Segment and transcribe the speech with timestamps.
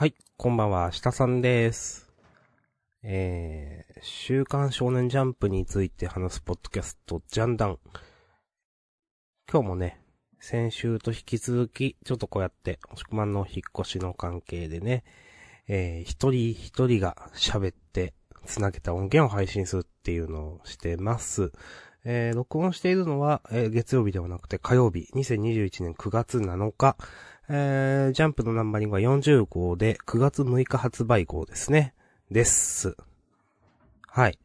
[0.00, 2.10] はい、こんばんは、下さんです。
[3.02, 7.78] えー、週刊少年ジャンプについて話すポッドキャスト、ジャンダン。
[9.52, 10.00] 今日もね、
[10.38, 15.04] 先週と引き続き、ちょっとこうやって、押し込まんの引っ越しの関係でね、
[15.68, 18.14] えー、一人一人が喋って、
[18.46, 21.52] つなげた音源を配信するっていうのをしてます。
[22.04, 26.96] えー、録音しているのは、えー月曜日ではなくて火曜日、2021年9月7日、
[27.48, 31.94] えー、ジャンプのナンバリングは40号で、9月6日発売号ですね。
[32.30, 32.96] です。
[34.06, 34.38] はい。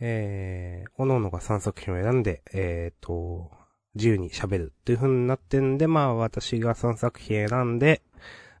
[0.00, 3.50] えー、おののが3作品を選んで、えーと、
[3.94, 8.02] 自由に喋るっていう風になってんで、まあ私が3作品選んで、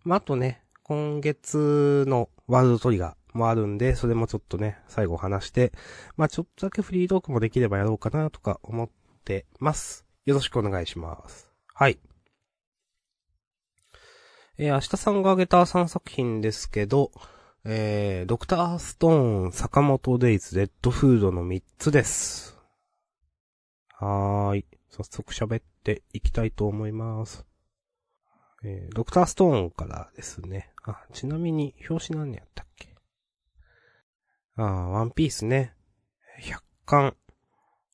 [0.04, 5.72] まああとね、今月のワールドトリガーもあるんで、それもちょっとね、最後話して、
[6.16, 8.90] まあちょっとだけフリートークもできればやろうかなとか思っ
[9.24, 10.04] てます。
[10.24, 11.50] よろしくお願いします。
[11.74, 11.98] はい。
[14.58, 17.12] えー、明日さんが挙げた3作品ですけど、
[17.64, 22.58] えー、ドクターストーン、坂本デイズ、レッドフードの3つです。
[24.00, 24.64] はーい。
[24.90, 27.46] 早速喋っていきたいと思います。
[28.64, 30.72] えー、ドクターストーンからですね。
[30.84, 32.96] あ、ちなみに、表紙何やったっけ？
[34.60, 35.72] あー、ワンピースね。
[36.42, 37.16] 100巻。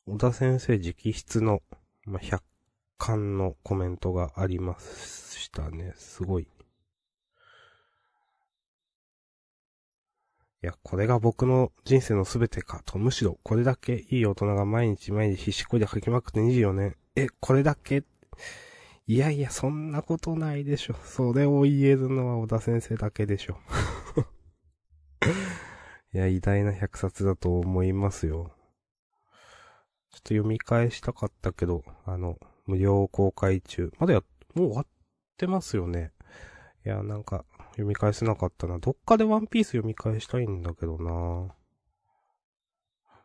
[0.07, 1.61] 小田先生直筆の、
[2.07, 2.41] まあ、100
[2.97, 5.93] 巻のコメントがありましたね。
[5.97, 6.45] すごい。
[6.45, 6.47] い
[10.63, 16.97] や、これが僕の人生のすべてかと、むしろこれだけいい大人が毎日毎日必死こいで書きまくって24年。
[17.15, 18.05] え、これだけ？
[19.07, 20.95] いやいや、そんなことないでしょ。
[21.05, 23.59] それを言えるのは小田先生だけでしょ。
[26.15, 28.53] いや、偉大な百冊だと思いますよ。
[30.13, 33.93] ちょっと読み返したかったけど、あの、無料公開中。
[33.99, 34.23] まだや、
[34.55, 34.87] もう終わっ
[35.37, 36.13] てますよね。
[36.87, 38.79] いや、なんか、読み返せなかったな。
[38.79, 41.53] どっかでワンピース読み返したいんだけどな。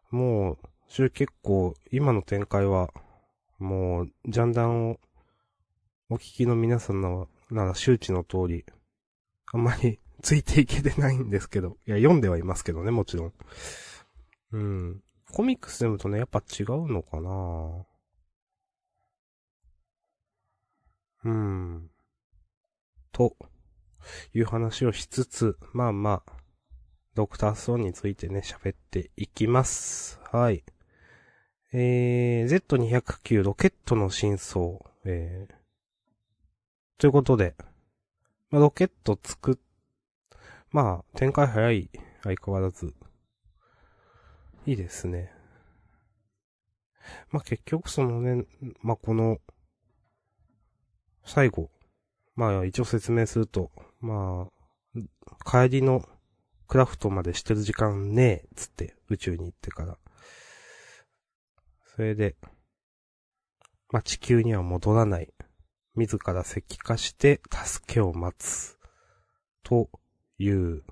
[0.09, 2.91] もう、週結構、今の展開は、
[3.59, 4.99] もう、ジャンダンを、
[6.09, 8.65] お聞きの皆さんななら周知の通り、
[9.53, 11.77] あんまりついていけてないんですけど。
[11.87, 13.33] いや、読んではいますけどね、もちろん。
[14.51, 15.03] うん。
[15.31, 17.85] コミックス読むとね、やっぱ違うのかな
[21.25, 21.89] うん。
[23.11, 23.35] と、
[24.33, 26.31] いう話をしつつ、まあまあ、
[27.15, 30.19] ドクターストーンについてね、喋っていきます。
[30.31, 30.63] はい。
[31.73, 34.79] えー、Z209 ロケットの真相。
[35.05, 35.53] えー、
[36.97, 37.55] ということで、
[38.49, 39.55] まあ、ロケット作っ、
[40.71, 41.89] まあ、展開早い、
[42.23, 42.93] 相変わらず。
[44.65, 45.31] いいですね。
[47.31, 48.45] まあ、結局そのね、
[48.81, 49.39] まあ、この、
[51.25, 51.71] 最後、
[52.35, 54.47] まあ、一応説明すると、ま
[54.95, 56.07] あ、帰りの
[56.67, 59.97] クラフトまでしてる時間ねえ、つって、宇宙に行ってから。
[61.95, 62.35] それで、
[63.91, 65.33] まあ、地球には戻らない。
[65.95, 68.77] 自ら石化して助けを待つ。
[69.63, 69.89] と
[70.39, 70.83] いう、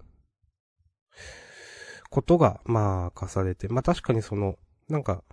[2.09, 4.57] ことが、まあ、明かされて、まあ確かにその、
[4.89, 5.23] なんか、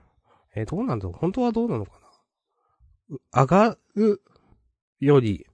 [0.55, 1.93] えーどうなんだろう本当はどうなのか
[3.11, 4.23] な上がる
[5.01, 5.47] より、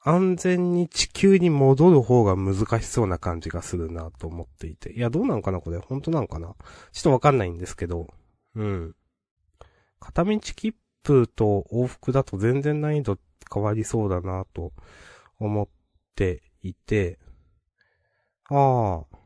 [0.00, 4.92] 安全に地球に戻る方が難しそうな感じがするなと思っていて。
[4.92, 5.78] いや、どうなのかなこれ。
[5.78, 6.54] 本当なのかな
[6.92, 8.06] ちょっとわかんないんですけど。
[8.54, 8.96] うん。
[10.00, 13.18] 片道切符と往復だと全然難易度
[13.52, 14.72] 変わりそうだなと
[15.38, 15.68] 思っ
[16.14, 17.18] ていて。
[18.48, 19.18] ああ。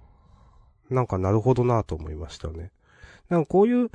[0.90, 2.70] なんかなるほどなと思いましたね。
[3.28, 3.90] なんかこういう、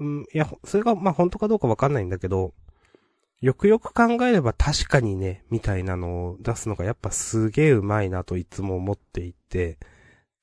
[0.00, 2.54] うん、いや、それがまあ本当かどうかわかんないんだけど、
[3.40, 9.78] よくよく考えれば確かにね、みたいなのを出すのがやっぱすげえうまいなといつも思っていて、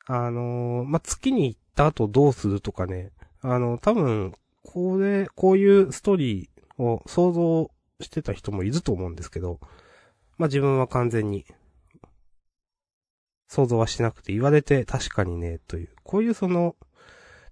[0.06, 9.60] あのーまあ、月に行った後どうするとかね、あの、多分、これ、こういうストーリーを想像してた人もいると思うんですけど、
[10.38, 11.46] まあ、自分は完全に、
[13.50, 16.76] 想像はしなくて言われて確かにね、という、こういうその、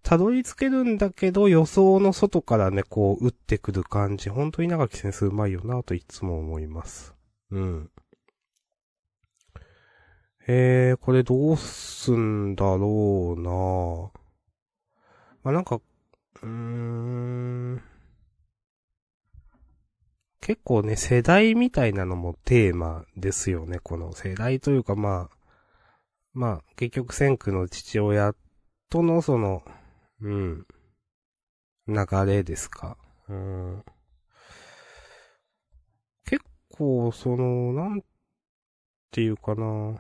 [0.04, 7.16] たどり着けるんだけど予想の外からね、こう、打ってくる感じ、本当に長木先生うまいよなといつも思います。
[7.52, 7.90] うん。
[10.48, 13.52] えー、これどうすんだろうな
[15.44, 15.82] まあ、なんか、
[16.44, 17.82] うーん。
[20.40, 23.80] 結構ね、世代みたいなのもテーマですよね。
[23.80, 25.37] この世代というかまあ、
[26.38, 28.36] まあ、結局先駆の父親
[28.92, 29.64] とのその、
[30.22, 30.68] うん、
[31.88, 32.96] 流れですか。
[33.28, 33.84] うん、
[36.26, 38.04] 結構、その、なん
[39.10, 40.00] ていうかな。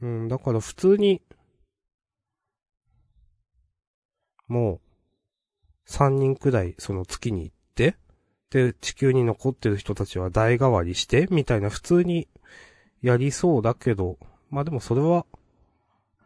[0.00, 1.22] うん、だから普通に、
[4.48, 4.80] もう、
[5.86, 7.94] 三人くらい、その月に行って、
[8.54, 12.28] で、地球に残ってる人たちは代替わりして、みたいな普通に
[13.02, 14.16] やりそうだけど、
[14.48, 15.26] まあでもそれは、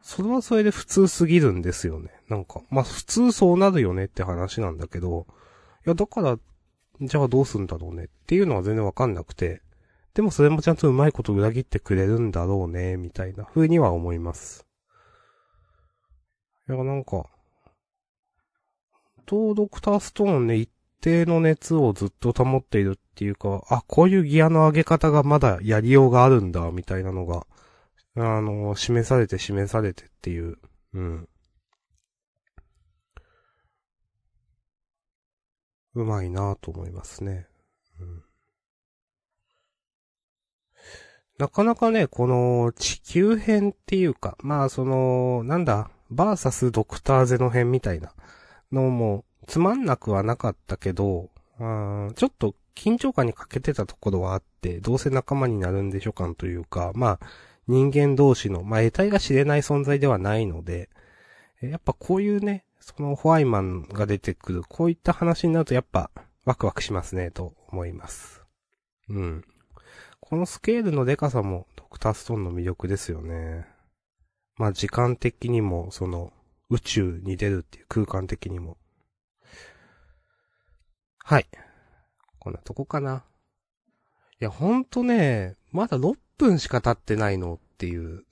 [0.02, 2.10] それはそれで普通すぎるんですよね。
[2.28, 5.26] なんか、まあ普通そうなるよねって話なんだけど、
[5.86, 6.38] いやだから、
[7.00, 9.62] じゃあどうすんだろうねっていうのは全然わかんなくて、
[10.12, 14.66] でもそれもちゃんとうまいこと裏切ってくれるんだろうね、みたいな風には思います。
[16.68, 17.24] いや、なんか、
[19.24, 20.68] とドクターストーンね、一
[21.08, 27.46] 定の熱をずっと保っているっていうか、あ、こういうギアの上げ方がまだやりようがあるんだ、みたいなのが、
[28.16, 30.58] あの、示されて示されてっていう、
[30.92, 31.28] うん。
[35.94, 37.46] うまいなと思いますね。
[37.98, 38.22] うん。
[41.38, 48.12] なかなかね、この地球編っていうか、まあその、なんだ、バーサスドクターゼノ編みたいな
[48.72, 57.26] のもつまんなくはなかったけど、あちょっと緊張感に欠けてたところはあって、どうせ仲間になるんでしょ感というか、まあ
[57.66, 60.90] 人間同士の、まあ得体が知れない存在ではないので、
[61.62, 66.10] やっぱこういうね、そのホワイマンが出てくる、こういった話になるとやっぱ
[66.44, 68.42] ワクワクしますね、と思います。
[69.08, 69.44] うん。
[70.20, 73.66] このスケールのデカさもドクターストーンの魅力ですよね。
[74.56, 76.32] まあ時間的にも、その、
[76.68, 78.76] 宇宙に出るっていう空間的にも。
[81.28, 81.46] はい。
[82.38, 83.22] こんなとこかな。
[84.40, 88.24] いや、ほんとね、まだ6分しか経ってないのっていう。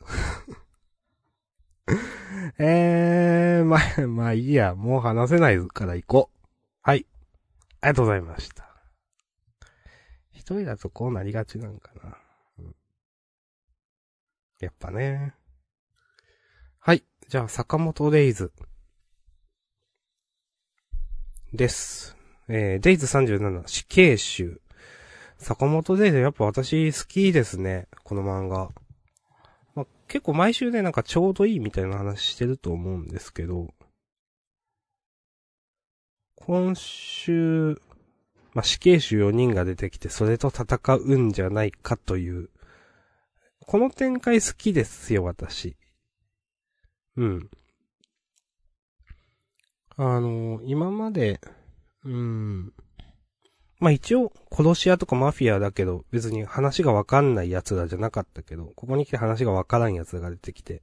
[2.57, 6.49] えー、まあ、まあいいや、もう話せないから行こう。
[6.81, 7.05] はい。
[7.83, 8.67] ありがとうございました。
[10.31, 12.17] 一人だとこうなりがちなんかな。
[12.61, 12.75] うん
[14.61, 15.35] やっぱね。
[16.79, 17.05] はい。
[17.29, 18.55] じゃあ、坂本レイズ。
[21.53, 22.16] です。
[22.49, 24.61] えー、デイズ37、死刑囚。
[25.39, 27.89] 坂本レイズ、やっぱ私好きですね。
[28.05, 28.71] この漫画。
[29.75, 33.75] まあ、結構毎週ね、なんかちょうどいいみたいな話してると思うんですけど。
[36.37, 37.81] 今週、
[38.55, 42.51] まあ、死刑囚4人が出てきて、それと戦うんじゃないかという。
[43.61, 45.77] この展開好きですよ、私。
[47.17, 47.51] うん。
[49.97, 51.41] あの今まで、
[52.07, 52.73] うん。
[53.79, 60.83] まあ一応、殺し屋とかマフィアだけど、別に話がわかんない奴らじゃなかったけど、ここに来て話がわからん奴らが出てきて、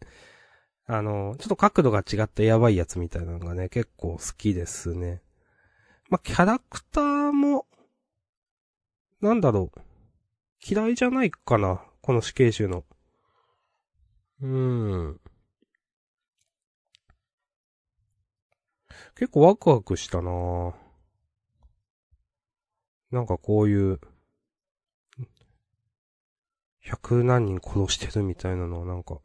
[0.85, 5.21] あのちょっと角度が違ったやばいやつみたいなのがね、結構好きですね。
[6.09, 7.65] まあキャラクターも、
[9.21, 9.79] なんだろう。
[10.65, 11.81] 嫌いじゃないかな。
[12.01, 12.83] この死刑囚の。
[14.41, 15.19] うーん。
[19.15, 20.82] 結構ワクワクしたなぁ
[23.13, 23.99] なんかこういう、
[26.79, 29.21] 百何人殺してるみたいなのはなんか、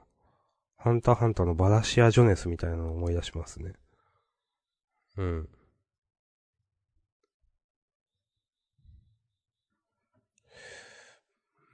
[0.76, 3.72] ハンターハンターのバラシア・ジョネスみたいなのを思い出しますね。
[5.16, 5.48] うん。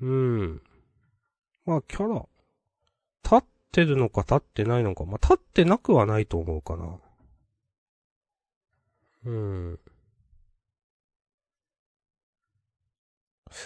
[0.00, 0.62] うん。
[1.66, 2.28] まあ、キャラ、
[3.24, 5.04] 立ってるのか立ってないのか。
[5.04, 6.96] まあ、立ってなくはないと思うかな。
[9.24, 9.80] うん。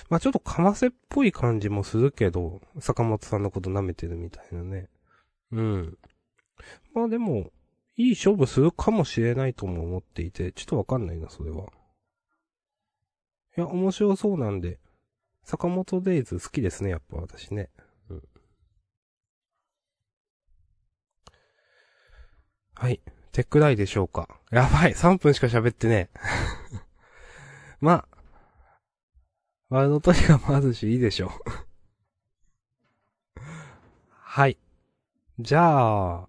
[0.09, 4.89] まあ、ちょっとかませっぽい感じもするけど、坂本さんのこと舐めてるみたいなね。
[5.53, 5.99] うん。
[6.95, 7.51] まあでも、
[7.97, 11.67] いい勝負するかもしれないとも思っていて、ちょっとわかんないな、それは。
[13.57, 14.79] いや、面白そうなんで、
[15.43, 17.71] 坂本デイズ好きですね、やっぱ私ね。
[18.09, 18.23] うん。
[22.75, 23.01] はい。
[23.33, 24.29] テックライでしょうか。
[24.51, 26.11] やばい、3分しか喋ってね。
[27.81, 28.18] まあ、
[29.71, 31.31] ワールドトリガーもあるし、いいでしょう。
[34.11, 34.57] はい。
[35.39, 36.29] じゃあ、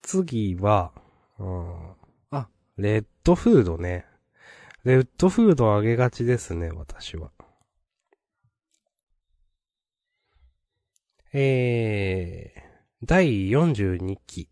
[0.00, 0.92] 次は、
[1.38, 1.94] うん、
[2.30, 4.06] あ、レッドフードね。
[4.84, 7.30] レッドフードあげがちですね、私は。
[11.34, 14.48] えー、第42期。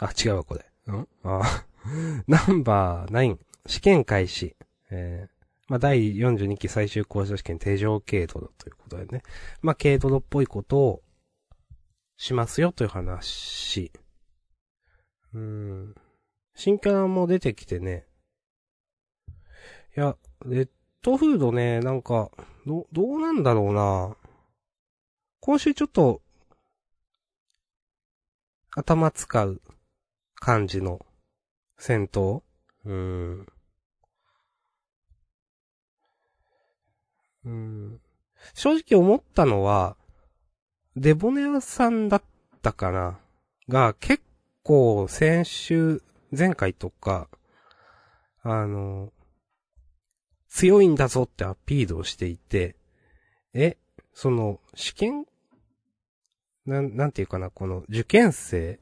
[0.00, 0.64] あ、違うわ、これ。
[0.90, 1.08] ん？
[1.22, 1.64] あ、
[2.26, 4.56] ナンバー9、試験開始。
[4.90, 5.31] えー、
[5.72, 9.22] まあ、第42期最終交渉試験定常軽度ということでね。
[9.62, 11.02] まあ、軽度っぽいことを
[12.18, 13.90] しますよという話。
[15.32, 15.94] うん。
[16.54, 18.04] 新キャラも出てきてね。
[19.96, 20.14] いや、
[20.44, 20.68] レッ
[21.00, 22.30] ドフードね、なんか、
[22.66, 24.14] ど、どうなんだろうな。
[25.40, 26.20] 今週ちょっと、
[28.76, 29.62] 頭使う
[30.34, 31.00] 感じの
[31.78, 32.42] 戦闘
[32.84, 33.46] うーん。
[37.44, 38.00] うん。
[38.54, 39.96] 正直思ったのは、
[40.96, 42.22] デボネアさんだっ
[42.60, 43.18] たかな？
[43.68, 44.22] が結
[44.62, 46.02] 構先週、
[46.36, 47.28] 前回とか、
[48.42, 49.12] あの、
[50.48, 52.76] 強いんだぞってアピールをしていて、
[53.54, 53.78] え、
[54.12, 55.24] その、試験？
[56.66, 58.78] なん、なんていうかな、この受験生？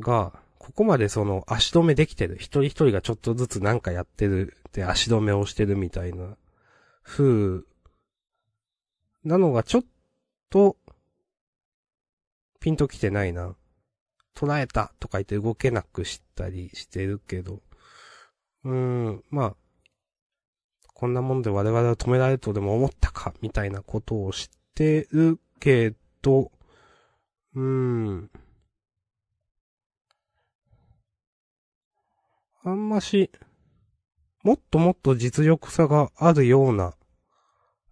[0.00, 2.36] が、ここまでその足止めできてる。
[2.36, 4.56] 一人一人がちょっとずつなんかやってる。
[4.72, 6.36] で、足止めをしてるみたいな、
[7.08, 7.62] 風、
[9.24, 9.84] なのがちょっ
[10.50, 10.76] と、
[12.60, 13.56] ピンときてないな。
[14.36, 17.62] 捉えたとか言って動けなくしたりしてるけど、
[18.64, 19.56] うーん、まあ、
[20.92, 26.52] こんなもんで我々は止められるとでも思ったか、みたいなことを知ってるけど、
[27.54, 28.30] うーん。
[32.64, 33.30] あんまし、
[34.42, 36.94] もっともっと実力差があるような、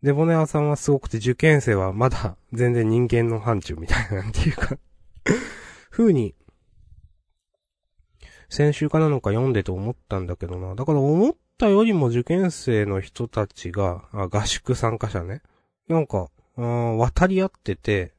[0.03, 4.79] デボネアさんはすごくて受験生はまだ 全然人間の範疇みたいな、なんていうか
[5.91, 6.35] 風に、
[8.49, 10.75] 先週かなのか読んでて思ったんだけどな。
[10.75, 15.43] だから思ったよりも受験生の人たちが、あ合宿参加者ね。
[15.89, 18.13] なんか、あ渡り合ってて、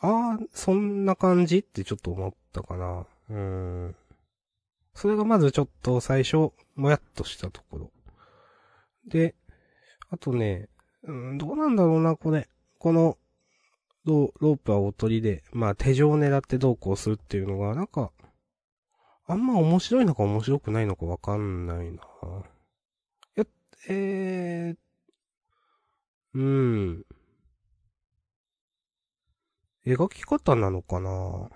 [0.00, 3.06] ああ、そんな感じってちょっと思ったかな。
[3.30, 3.96] うん。
[4.94, 7.90] それがまずちょっと最初、もやっとしたところ。
[9.06, 9.34] で、
[10.10, 10.68] あとね、
[11.04, 12.48] うん、どうなんだろうな、これ。
[12.78, 13.16] この、
[14.04, 18.12] ロープはおとりで、まあ手錠を狙ってどうこうするっていうのが、なんか、
[19.26, 22.02] あんま面白いのか面白くないのかわかんないな。
[23.36, 23.44] や、
[23.88, 24.76] えー、
[26.34, 27.04] うん。
[29.86, 31.50] 描き方なのかな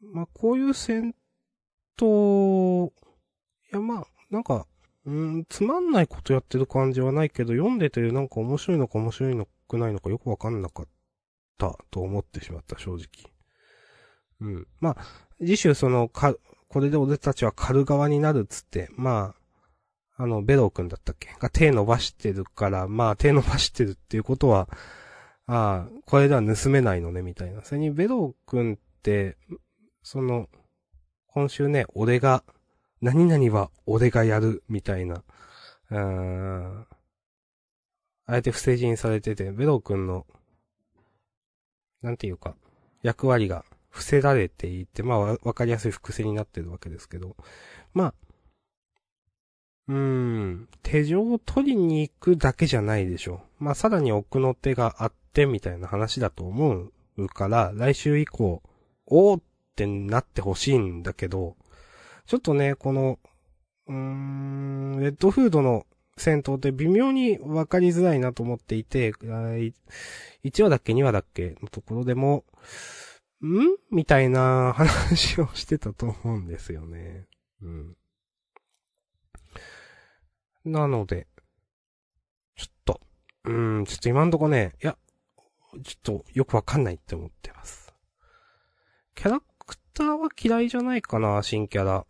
[0.00, 1.14] まあ、こういう戦
[1.96, 2.92] 闘、
[3.72, 4.66] いや、まあ、なんか、
[5.06, 10.86] うん、つまんないことやってる感じはないけど、読んでてなんか面白いのか面白いのくないのかよくわかんなかっ
[11.56, 13.06] たと思ってしまった、正直。
[14.40, 14.66] うん。
[14.80, 14.96] まあ、
[15.40, 16.34] 次週その、か、
[16.68, 19.34] これで俺たちは狩る側になるっつって、ま
[20.16, 21.28] あ、あの、ベロー君だったっけ？
[21.38, 24.68] が手伸ばしてるから、まあ手伸ばしてるっていうことは、
[25.46, 27.62] ああ、これでは盗めないのね、みたいな。
[27.62, 29.38] それにベロー君って、
[30.02, 30.48] その、
[31.28, 32.44] 今週ね、俺が、
[33.00, 35.22] 何々は俺がやる、みたいな、
[35.90, 36.86] うーん、
[38.26, 40.26] あえて不正人されてて、ベロー君の
[42.02, 42.54] なんていうか、
[43.02, 47.36] 役割が伏せられていて、まあわかりやすい伏せになってるわけですけど、
[47.92, 48.14] まあ、
[49.88, 53.42] うーん、手錠を取りに行くだけじゃないでしょ。
[53.60, 53.64] う。
[53.64, 58.62] まあさらに奥の手があってみたいな話だと思うから、来週以降、
[59.06, 59.42] おーっ
[59.74, 61.56] てなってほしいんだけど、
[62.28, 63.18] ちょっとね、この、
[63.86, 65.86] うーん、レッドフードの
[66.18, 72.44] 戦闘って微妙に分かりづらいなと思っていて、1話だっけ2話だっけのところでも、
[73.40, 73.46] ん？
[73.90, 77.24] みたいな話をしてたと思うんですよね。
[77.62, 77.96] うん。
[80.66, 81.28] なので、
[82.56, 83.00] ちょっと、
[83.44, 84.98] うん、ちょっと今んとこね、いや、
[85.82, 87.94] ちょっとよくわかんないって思ってます。
[89.14, 92.04] キャラクターは嫌いじゃないかな、新キャラ。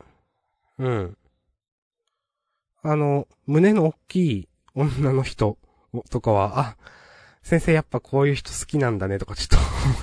[0.78, 1.18] うん。
[2.82, 5.58] あの、胸の大きい女の人
[6.11, 6.76] とかは、あ、
[7.42, 9.56] 先生やっぱこういう人好きなんだねとかちょっと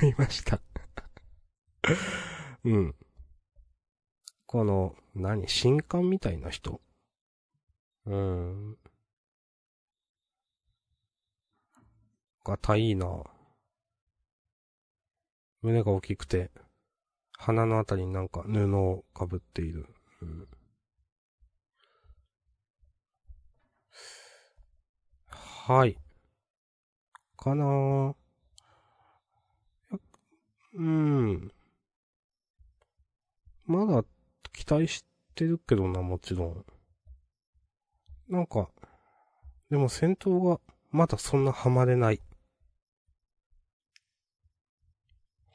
[0.04, 0.60] 思いました
[2.66, 2.96] うん。
[4.46, 6.82] この、何、新刊みたいな人？
[8.06, 8.78] うん。
[12.44, 13.24] がたいいな。
[15.62, 16.52] 胸が大きくて、
[17.38, 19.88] 鼻のあたりになんか布をかぶっている。
[20.22, 20.48] うん
[25.68, 25.98] はい。
[27.36, 28.16] かなー
[30.76, 31.52] うん。
[33.66, 34.04] まだ
[34.54, 35.04] 期待し
[35.34, 36.66] てるけどな、もちろん。
[38.30, 38.70] なんか、
[39.72, 40.60] でも戦闘が
[40.92, 42.22] まだそんなハマれない。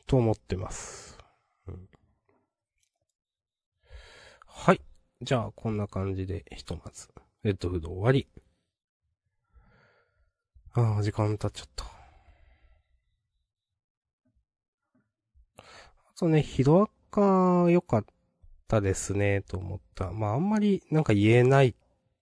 [0.09, 1.19] と思ってます。
[1.69, 1.88] うん、
[4.45, 4.81] はい。
[5.23, 7.07] じゃあ、こんな感じで、ひとまず、
[7.45, 8.26] レッドフード終わり。
[10.73, 11.85] ああ、時間経っちゃった。
[15.59, 15.62] あ
[16.17, 18.05] とね、ヒロアカ良かっ
[18.69, 20.12] たですね、と思った。
[20.12, 21.75] まあ、あんまりなんか言えない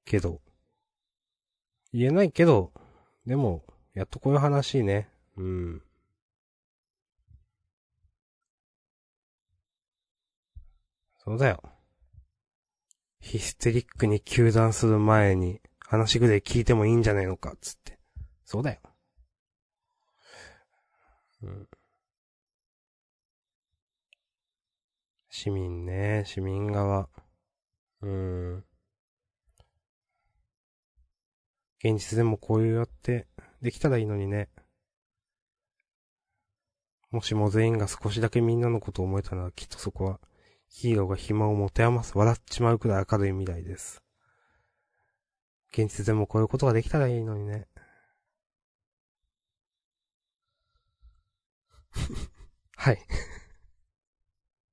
[0.05, 0.41] けど、
[1.93, 2.73] 言えないけど、
[3.27, 3.65] でも、
[3.95, 5.09] やっとこういう話ね。
[5.37, 5.83] うん。
[11.19, 11.63] そうだよ。
[13.21, 17.98] ヒステリックに休断する前に、話ぐらい聞いてもいいんじゃないのか、つって。
[18.49, 18.81] そうだよ。
[21.43, 21.69] うん。
[25.29, 27.11] 市民ね、市民側。
[28.01, 28.65] うん。
[31.85, 33.27] 現実でもこういうやって
[33.61, 34.49] できたらいいのにね。
[37.11, 40.21] もしも全員が少しだけみんなのことを思えたならきっとそこは
[40.71, 44.03] ヒーローが暇を持て余す笑っちまうくらい明るい未来です。
[45.71, 47.67] 現実でもこういうことができたらいいのにね。
[52.81, 52.99] はい。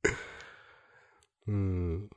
[1.47, 2.07] うん。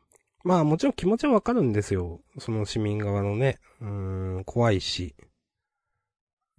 [0.45, 2.21] まあもちろん気持ちはわかるんですよ。
[2.39, 3.59] その市民側のね。
[3.81, 3.87] う
[4.41, 5.17] ん、怖いし。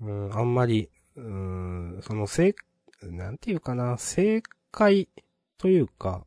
[0.02, 2.56] うん、あんまり、うん、その正、
[3.04, 5.08] なんていうかな、正解
[5.60, 6.26] というか、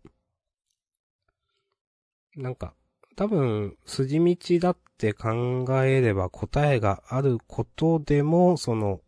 [2.37, 2.73] なんか、
[3.16, 9.00] 多分、筋道だって考えれば答えがあることでも、その、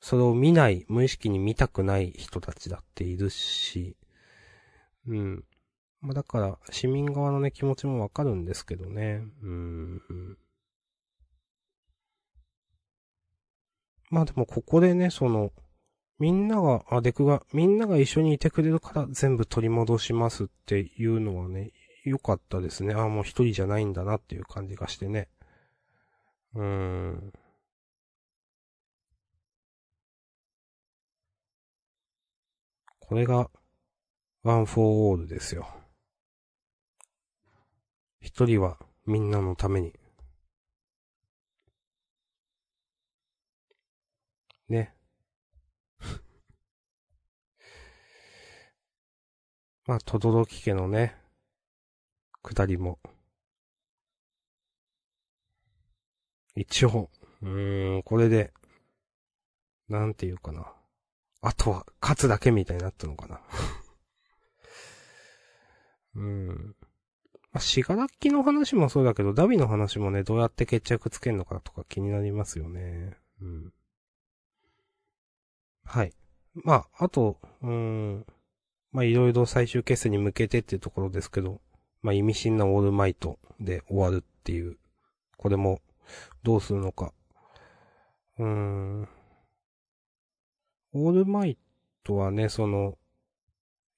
[0.00, 3.96] それを見ない、無意識に見たくない人たちだっているし、
[5.06, 5.44] うん。
[6.00, 9.22] まあ、だから、市民側のね、気持ちもわかるんですけどね。
[9.42, 10.38] うん。
[14.10, 15.52] まあでもここでね、その、
[16.18, 21.72] みんなが、あ、デクが、みんなが一緒にいてくれるから全部取り戻しますっていうのはね、
[22.04, 22.94] 良かったですね。
[22.94, 25.28] あ、もう一人じゃないんだなっていう感じがしてね。
[26.54, 27.32] うーん。
[33.08, 33.50] これが、
[34.42, 35.66] ワンフォーオールですよ。
[38.20, 39.94] 一人はみんなのために。
[44.68, 44.94] ね。
[49.86, 51.16] まあ、とどろき家のね、
[52.42, 52.98] 下りも。
[56.54, 57.08] 一応、
[57.40, 58.52] うーん、これで、
[59.88, 60.77] なんていうかな。
[61.40, 63.40] あとは、勝つだけみたいになったのかな。
[66.16, 66.76] うん。
[67.52, 73.16] まあ、シガラッキの話もそうだけど、ダビの話もね、どうやって決着つけんのかとか気になりますよね。
[73.40, 73.72] うん。
[75.84, 76.12] はい。
[76.54, 78.26] まあ、あと、うん。
[78.90, 81.60] まあ、いろいろ最終決戦に向けてっていうところですけど、
[82.02, 84.76] まあ、意味深なオールマイトで終わるっていう、
[85.36, 85.80] これも、
[86.42, 87.12] どうするのか。
[88.38, 89.08] うーん。
[91.06, 91.58] オールマイ
[92.04, 92.98] トはね、その、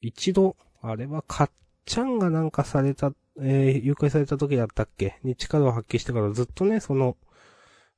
[0.01, 1.51] 一度、あれはかっ
[1.85, 5.19] ちゃんがなんかされた、えー、誘拐された時だったっけ？
[5.23, 7.17] に力を発揮してからずっとね、その、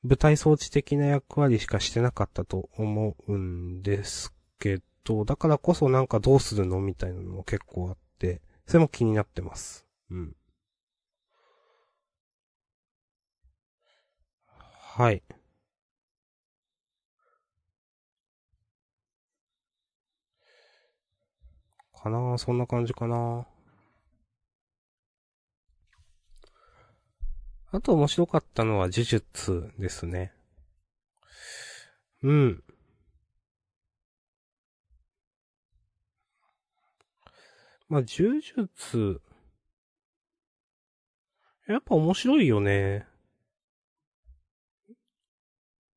[0.02, 9.86] 舞台装置的な役割しかしてなかったと思うんですけど、だからこそなんかどうするのみたいなのも結構あって、それも気になってます。
[10.10, 10.36] うん。
[14.46, 15.22] はい。
[22.02, 23.46] かなそんな感じかな
[27.70, 30.32] あと面白かったのは呪術ですね。
[32.22, 32.62] うん。
[37.88, 39.20] まあ、呪術、
[41.66, 43.06] やっぱ面白いよね。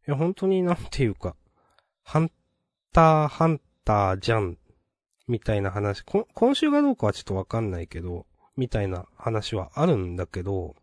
[0.07, 1.35] いや、本当になんていうか、
[2.03, 2.31] ハン
[2.93, 4.57] ター、ハンターじゃん、
[5.27, 10.75] みたいな話、今週がどうかはちょっとわかんないけど、みたいな話はあるんだけど、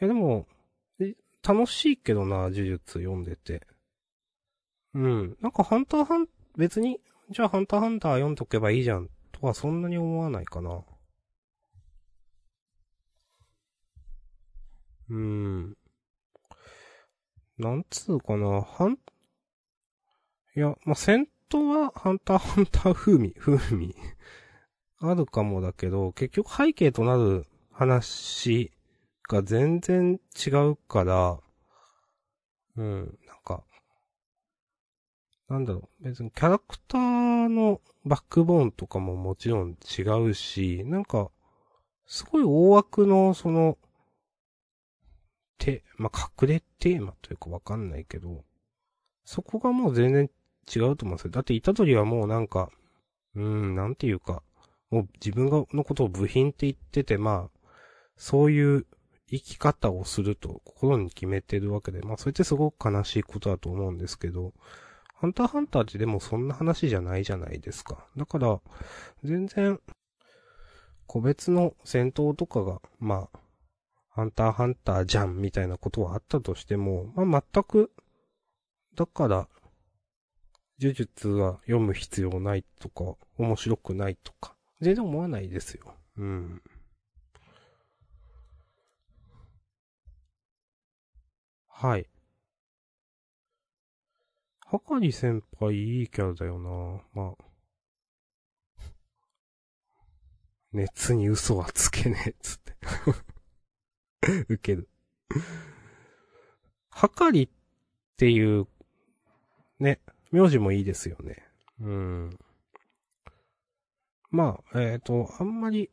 [0.00, 0.46] いやでも、
[1.42, 3.66] 楽しいけどな、呪術読んでて。
[4.94, 5.36] うん。
[5.40, 10.84] なんかハンターハン、別に、じゃあハンターハンター読んどけばいいじゃん、とはそんなに思わないかな。
[15.10, 15.76] うーん。
[17.56, 18.98] なんつうかな、ハン、
[20.54, 23.94] いや、まあ、戦闘はハンターハンター風味、風味。
[25.00, 28.72] あるかもだけど、結局背景となる話
[29.28, 31.38] が全然違うから、
[32.76, 33.64] うん、なんか、
[35.48, 41.30] なんだろう、別にキャラクターのバックボーンとかももちろん違うし、なんか、
[42.06, 43.78] すごい大枠のその、
[45.58, 48.44] て、まあ、隠れテーマというかわかんないけど、
[49.24, 50.30] そこがもう全然
[50.74, 51.30] 違うと思うんですよ。
[51.30, 52.70] だって、イタドリはもうなんか、
[53.34, 54.42] うーん、なんていうか、
[54.90, 57.58] もう自分がのことを部品って言ってて、まあ、
[58.16, 58.86] そういう
[59.30, 64.52] 生き方をすると心に決めてるわけで、まあそれってすごく悲しいことだと思うんですけど、
[65.14, 68.06] ハンターハンターってでもそんな話じゃないじゃないですか。
[68.16, 68.60] だから、
[69.24, 69.80] 全然、
[71.06, 73.38] 個別の戦闘とかが、まあ、
[74.10, 77.92] ハンターハンターじゃんみたいなことはあったとしても、まあ全く、
[78.94, 79.48] だから、
[80.80, 85.94] 呪術は読む必要ないとか、面白くないとか、全然思わないですよ。
[86.16, 86.62] うん。
[91.68, 92.08] はい。
[94.66, 97.44] はかり先輩いいキャラだよなまあ。
[100.72, 102.76] 熱に嘘はつけねえ、つって
[104.48, 104.88] 受ける。
[106.90, 107.48] はかりっ
[108.16, 108.66] ていう、
[109.78, 111.42] ね、名字もいいですよね。
[111.80, 112.38] うん。
[114.30, 115.90] まあ、えっ、ー、と、あんまり、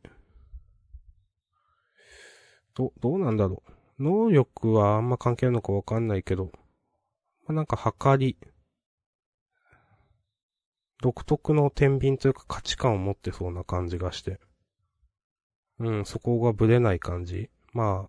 [2.74, 3.62] ど、どうなんだろ
[3.98, 4.02] う。
[4.02, 6.52] 能力はあんま関係あるのかわかんないけど、
[7.46, 8.36] まあ、なんか、はかり、
[11.02, 14.38] 独特の天秤というか価値観を持ってそうな感じがして。
[15.78, 17.50] うん、そこがブレない感じ。
[17.72, 18.08] ま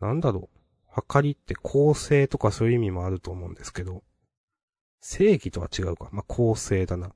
[0.00, 0.60] あ、なんだろう。
[0.92, 4.02] はかりって公正とかそういう意味もあると思うんですけど、
[5.00, 6.08] 正義とは違うか。
[6.12, 7.12] まあ、公正だな。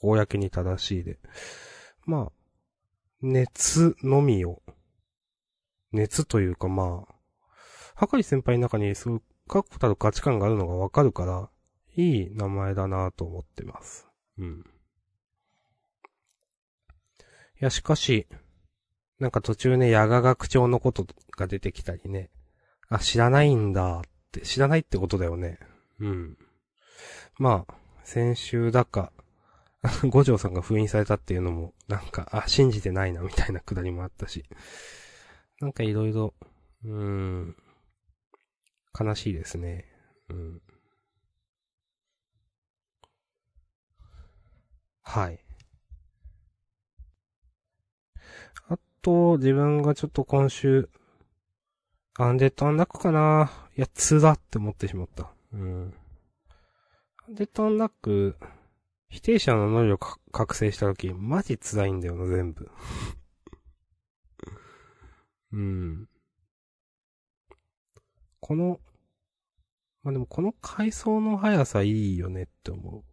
[0.00, 1.18] 公に正しいで。
[2.04, 2.32] まあ、
[3.22, 4.62] 熱のみを、
[5.92, 7.14] 熱というかまあ、
[7.94, 11.48] はかり先輩の中にすごく確固たる価値観があるのがわかるから、
[11.96, 14.06] いい名前だなと思ってます。
[14.38, 14.64] うん。
[17.58, 18.26] いや、しかし、
[19.18, 21.06] なんか途中ね、矢賀学長のこと
[21.38, 22.30] が出てきたりね。
[22.88, 25.58] あ、知らないんだって、知らないってことだよね。
[26.00, 26.38] うん。
[27.38, 29.12] まあ、先週だか、
[30.08, 34.44] 五条さんが封印されたっていうのも、なんか、あ、信じてないな、みたいなくだりもあったし。
[35.60, 36.34] なんかいろいろ、
[36.84, 37.56] うーん、
[38.98, 39.84] 悲しいですね。
[40.30, 40.62] うん。
[45.02, 45.38] はい。
[48.68, 50.88] あと、自分がちょっと今週、
[52.18, 55.30] アンデッドアンラックかないや、2だって思ってしまった。
[55.52, 55.94] うん。
[57.28, 58.36] アンデッドアンラック、
[59.08, 62.70] 否定者の能力覚醒した時、マジ辛いんだよな、全部。
[65.50, 66.08] うん。
[68.38, 68.80] この、
[70.04, 73.04] まあ、でもこの階層の速さいいよねって思う。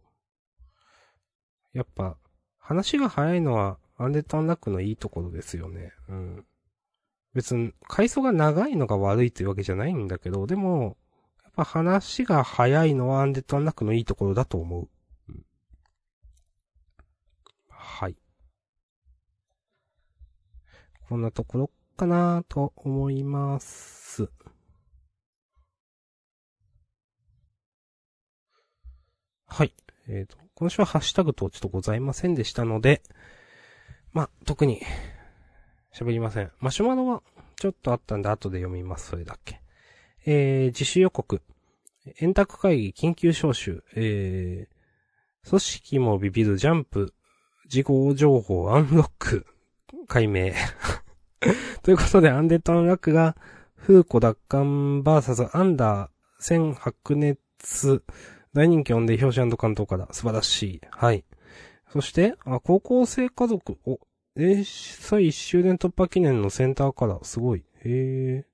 [1.72, 2.16] やっぱ、
[2.56, 5.92] 話が早いのは、アンデッドアンラックのいいところですよね。
[6.08, 6.46] うん。
[7.32, 10.96] 別に、階層が長いのが悪いっていうわけじゃないんだけど、でも、
[11.56, 14.88] やっぱ話が早いのはアンデッドアンラックのいいところだと思う。
[17.68, 18.16] はい。
[21.08, 24.28] こんなところかなと思います。
[29.46, 29.72] はい。
[30.08, 33.00] えっ、ー、と、今週はハッシュタグとちょっとございませんでしたので、
[34.12, 34.82] まあ、特に、
[35.92, 36.50] 喋りません。
[36.58, 37.22] マシュマロは、
[37.54, 39.63] ちょっとあったんで後で読みます、それだけ。
[40.26, 41.42] えー、自主予告。
[42.20, 43.82] 円卓会議緊急招集。
[43.94, 47.14] えー、組織もビビるジャンプ、
[47.68, 49.46] 事項情報アンロック、
[50.06, 50.52] 解明。
[51.82, 53.36] ということで、アンデッドアンラックが、
[53.74, 58.02] フーコ奪還バーサスアンダー、千白熱、
[58.54, 60.80] 大人気音で表紙関東から素晴らしい。
[60.90, 61.24] はい。
[61.90, 64.00] そして、あ、高校生家族、お、
[64.36, 67.64] え歳1周年突破記念のセンターカラー、すごい。
[67.84, 68.53] へえ。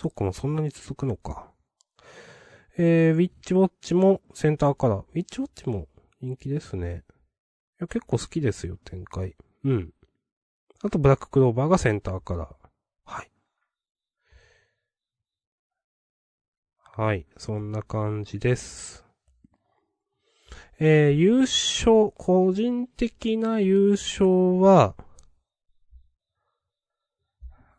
[0.00, 1.50] そっかもそんなに続くのか。
[2.76, 5.00] えー、ウィッチウォッチもセンターカラー。
[5.00, 5.88] ウィッチウォッチも
[6.20, 7.02] 人気ですね。
[7.80, 9.34] いや、結構好きですよ、展開。
[9.64, 9.92] うん。
[10.84, 12.54] あと、ブラッククローバーがセンターカラー。
[13.06, 13.30] はい。
[16.80, 19.04] はい、そんな感じです。
[20.78, 24.94] えー、優勝、個人的な優勝は、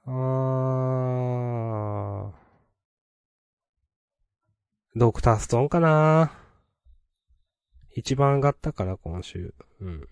[0.05, 0.89] あー、
[4.99, 6.33] ドクターストーンかな
[7.95, 9.53] 一番上がったから、今週。
[9.79, 10.05] うん。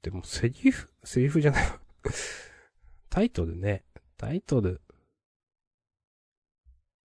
[0.00, 1.66] でも、セリフ、セリフじゃない
[3.10, 3.84] タイトルね。
[4.16, 4.80] タイトル。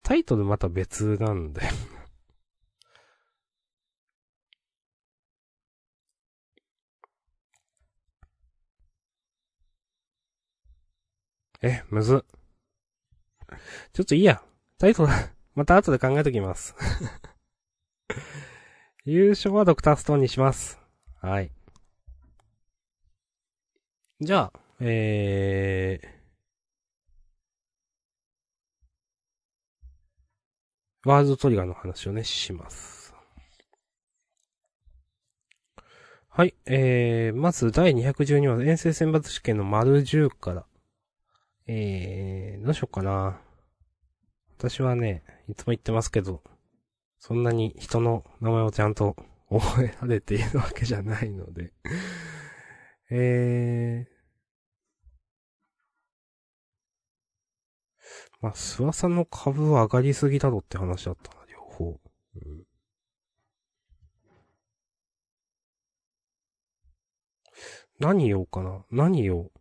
[0.03, 1.73] タイトルまた別なんだよ
[11.62, 12.23] え、むず。
[13.92, 14.42] ちょっといいや。
[14.79, 15.12] タイトル、
[15.55, 16.74] また後で考えときます
[19.05, 20.79] 優勝はドクターストーンにします。
[21.22, 21.50] はい。
[24.20, 26.09] じゃあ、えー、
[31.09, 33.14] ワールドトリガーの話をね、します。
[36.29, 40.66] はい、えー、まず第212話、遠征選抜試験の丸10から。
[41.66, 43.40] えー、どうしよっかな。
[44.59, 46.42] 私はね、いつも言ってますけど、
[47.19, 49.16] そんなに人の名前をちゃんと
[49.51, 51.73] 覚えられているわけじゃないので
[53.11, 54.11] えー、
[58.40, 62.01] まあ、諏訪さんの株は上がりすぎだろって話だったな、両方。
[62.37, 62.64] うん、
[67.99, 69.53] 何言おうかな何言おう。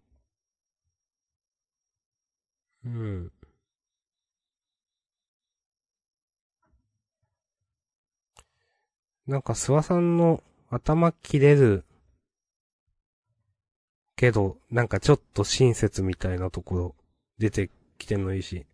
[2.86, 3.32] うん。
[9.28, 11.84] なんか諏訪さんの頭切れる
[14.16, 16.96] けど、なんかちょっと親切みたいなところ
[17.38, 18.66] 出てきてんのいいし。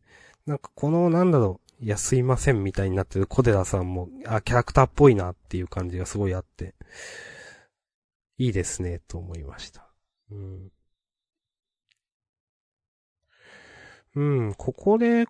[0.45, 6.75] なんかこの、なんだろう、いや、すいませんみたいになってる小寺さんも、あ、キャラクターっぽいなっていう感じがすごいあって、
[8.37, 9.87] いいですね、と思いました。
[10.31, 10.71] うん。
[14.15, 15.25] うん、ここで、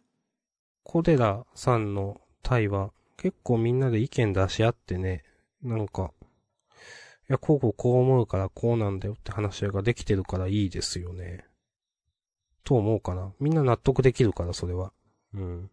[0.83, 5.23] 小寺さんの対話、結構みんなで意見出し合ってね、
[5.61, 6.11] なんか、
[7.29, 11.45] いや、こうこうこう思うからこうなんだよって話し合いができてるからいいですよね。
[12.63, 13.31] と思うかな。
[13.39, 14.91] みんな納得できるから、それは。
[15.35, 15.69] うん。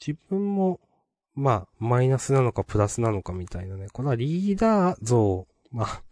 [0.00, 0.80] 自分も、
[1.34, 3.88] まあ、マイナスなのかプラスなのかみたいなね。
[3.92, 6.02] これはリーダー像、まあ、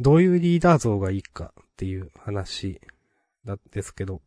[0.00, 2.80] どういうリーダー像がいいかっていう話
[3.44, 4.22] だですけど。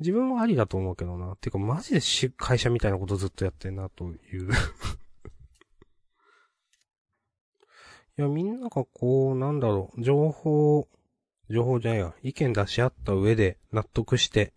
[0.00, 1.36] 自分はありだと思うけどな。
[1.36, 4.08] てか、マジでし会社みたいなことずっとやってんなとい
[4.38, 4.50] う
[8.18, 10.88] いや、みんながこう、なんだろう、情報、
[11.50, 14.54] 情報じゃないや、意見出し合った上で納得して、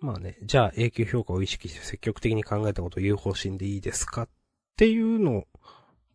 [0.00, 4.28] まあね、じゃあ永久評価を意識して積極的に考えたことを言う方針でいいですかっ
[4.76, 5.46] ていうの、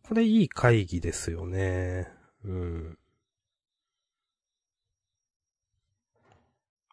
[0.04, 2.08] これいい会議ですよね。
[2.44, 2.98] うん。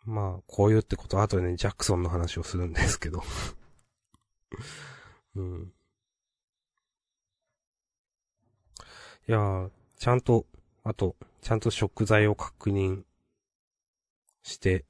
[0.08, 3.22] まあ、こう言うってことは後でね、ジャクソンの話をするんですけど
[5.36, 5.74] うん。
[9.28, 10.46] いやー、ちゃんと、
[10.86, 13.04] あと、ちゃんと食材を確認
[14.44, 14.86] して、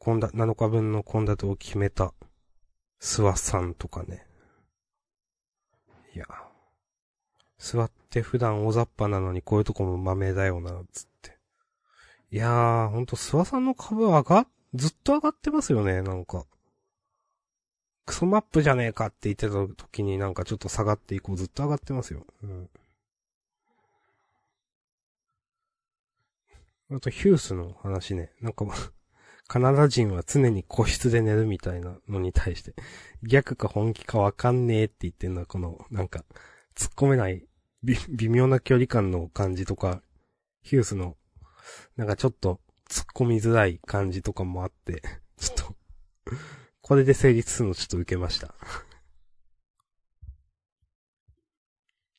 [0.00, 2.12] 献立、7日分の献立を決めた、
[3.00, 4.26] 諏訪さんとかね。
[6.12, 6.26] いや。
[7.58, 11.38] 座って普段大雑把なのにこういうとこも豆だよな、つって。
[12.32, 16.44] いやー、ほんと諏訪さんの株上が、ずっと上がってますよね、なんか。
[18.06, 22.24] クソマップじゃねえかって言ってた時になんかちょっと下がっていこう、ずっと上がってますよ。
[22.42, 22.70] うん。
[26.92, 28.30] あとヒュースの話ね。
[28.40, 28.64] なんか、
[29.48, 32.74] カナダ人は常に個室で寝るみたいなのに対して、
[33.24, 36.24] 逆か本気かわかんねえって言ってんのは、この、なんか、
[36.76, 37.44] 突っ込めない
[37.82, 40.02] 微、微妙な距離感の感じとか、
[40.62, 41.16] ヒュースの、
[41.96, 45.02] なんかちょっと突っ込みづらい感じとかもあって、
[45.38, 45.76] ちょっと
[46.80, 48.54] これで成立するのちょっと受けました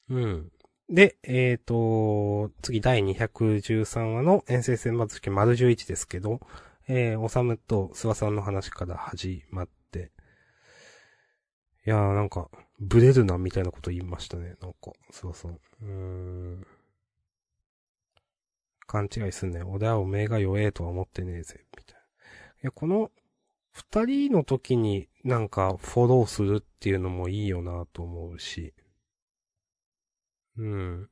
[0.09, 0.51] うん。
[0.89, 6.39] で、えっ、ー、と、次第213話の遠征選抜試験丸11ですけど、
[6.87, 10.11] えー、おさむと諏訪さんの話から始まって、
[11.85, 12.49] いやーなんか、
[12.79, 15.51] ブレるなみたいなこと言いましたね、なんか、諏訪さん。
[15.51, 16.67] うーん。
[18.87, 19.69] 勘違いすんねん。
[19.69, 21.99] 俺はおめえが弱えとは思ってねえぜ、みたいな。
[21.99, 22.03] い
[22.63, 23.11] や、この、
[23.73, 28.73] 二人の時になんかフォローするっていうのもいいよなと思うし。
[30.57, 31.09] うん。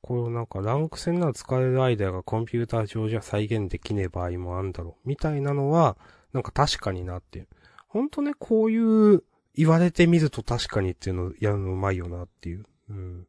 [0.00, 5.08] これなんかランク戦なら使えるアイデアがコンピューター上じゃ再現できねえ場合もあるんだろう。
[5.08, 5.96] みたいなのは、
[6.32, 7.48] なんか確かになっていう。
[7.88, 9.24] ほんとね、こういう
[9.54, 12.64] 言われてみると確かにっていうのやるのうまいよなっていう。
[12.90, 13.26] うん。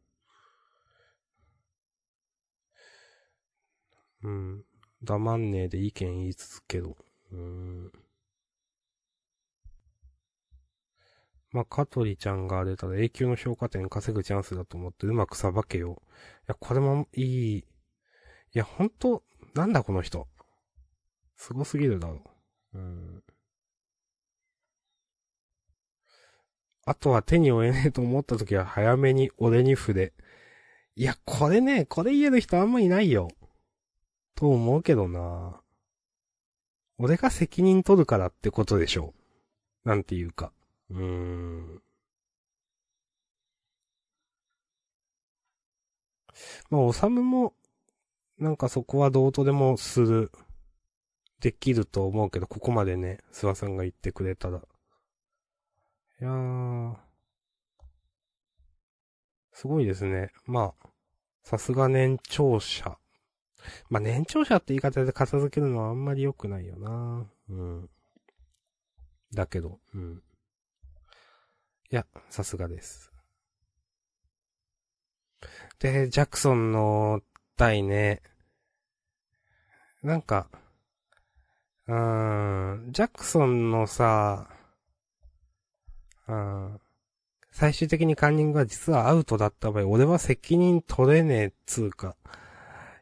[4.22, 4.64] うん。
[5.02, 6.96] 黙んねえで意見言い続けろ。
[7.32, 7.92] うん。
[11.52, 15.94] まあ、香取ちゃんが出たら永久の評価点稼ぐチャンスだと思ってうまくさばけよう。
[15.94, 15.98] い
[16.48, 17.58] や、これもいい。
[17.58, 17.64] い
[18.54, 19.22] や、ほんと、
[19.54, 20.26] なんだこの人。
[21.36, 22.22] すごすぎるだろ
[22.74, 22.78] う。
[22.78, 23.22] うん。
[26.84, 30.12] あとは手に負えねえと思った時は早めに俺に筆。
[30.96, 33.28] いや、これね、これ言える人あんまいないよ。
[34.34, 35.60] と思うけどな。
[36.98, 39.14] 俺が責任取るからってことでしょ
[39.84, 39.88] う。
[39.88, 40.52] なんていうか。
[40.90, 41.82] うーん。
[46.70, 47.54] まあ、おさむも、
[48.38, 50.32] なんかそこはどうとでもする、
[51.40, 54.62] できると思うけど、ここまでね、諏訪さんが言ってくれたら。
[56.22, 56.94] いやー、
[59.50, 60.30] すごいですね。
[60.46, 60.88] まあ、
[61.42, 62.96] さすが年長者。
[63.90, 67.26] まあ、年長者って言い方で片付けるのはあんまり良くないよな。
[67.48, 67.90] うん。
[69.34, 70.22] だけど、うん。
[71.90, 73.10] いや、さすがです。
[75.80, 77.20] で、ジャクソンの
[77.56, 78.22] 対ね、
[80.04, 80.46] なんか、
[81.88, 84.48] うーん、ジャクソンのさ、
[86.28, 86.80] うん、
[87.50, 92.16] 最終的にカンニングが実はアウトだった場合、俺は責任取れねえつうか、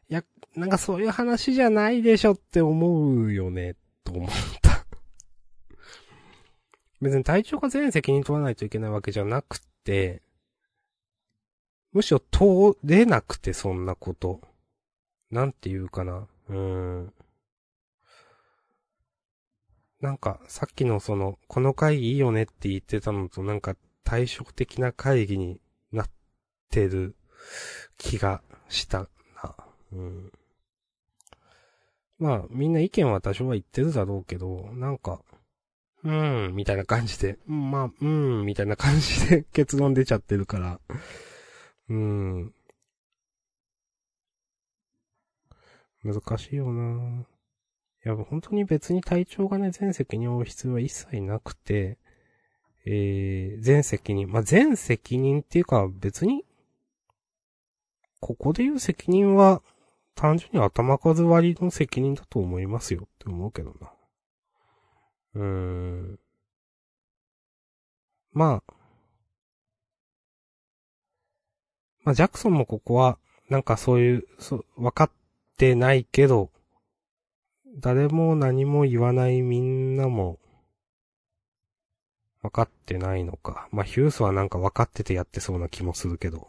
[0.09, 0.23] いや、
[0.55, 4.29] なんかそういう話じゃないでしょって思うよね、と思っ
[4.61, 4.85] た
[7.01, 10.21] 別に体調が全責任取らないといけないわけじゃなくて、
[11.93, 14.41] むしろ通れなくて、そんなこと。
[15.29, 16.27] なんて言うかな。
[16.49, 17.13] うん。
[20.01, 25.61] なんか、さっきのその、この会議いいよねって言ってたのとなんか対照的な会議に
[25.91, 26.09] なっ
[26.71, 27.15] てる
[27.97, 29.07] 気がした
[29.43, 29.55] な。
[29.93, 30.31] うん。
[32.17, 35.21] まあ、みんな意見は多少は言ってるだろうけど、なんか、
[36.03, 40.79] うーん、みたいな感じで、まあ、うーん、みたいな感じで 結論出ちゃってるから、
[41.89, 42.53] うーん。
[46.03, 47.25] 難しいよな
[48.03, 51.97] いや、本当に別に体調がね、全責任を負う必要は一切なくて、
[52.85, 54.31] えー、全責任。
[54.31, 56.43] まあ、全責任っていうか別に、
[58.19, 59.61] ここで言う責任は、
[60.15, 63.91] 単純に頭数割りの責任だと思いますよって思うけどな。
[65.35, 66.19] うーん。
[68.33, 68.73] まあ、
[72.03, 75.11] まあ、ジャクソンもここは、なんかそういう、そう、分かっ
[75.57, 76.49] てないけど、
[77.77, 80.39] 誰も何も言わないみんなも、
[82.41, 83.69] 分かってないのか。
[83.71, 86.47] まあ、ヒュースはなんか分かっててやってそうな気もするけど。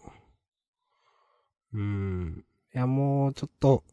[1.74, 2.44] うーん。
[2.74, 3.84] いや、もう、ちょっと、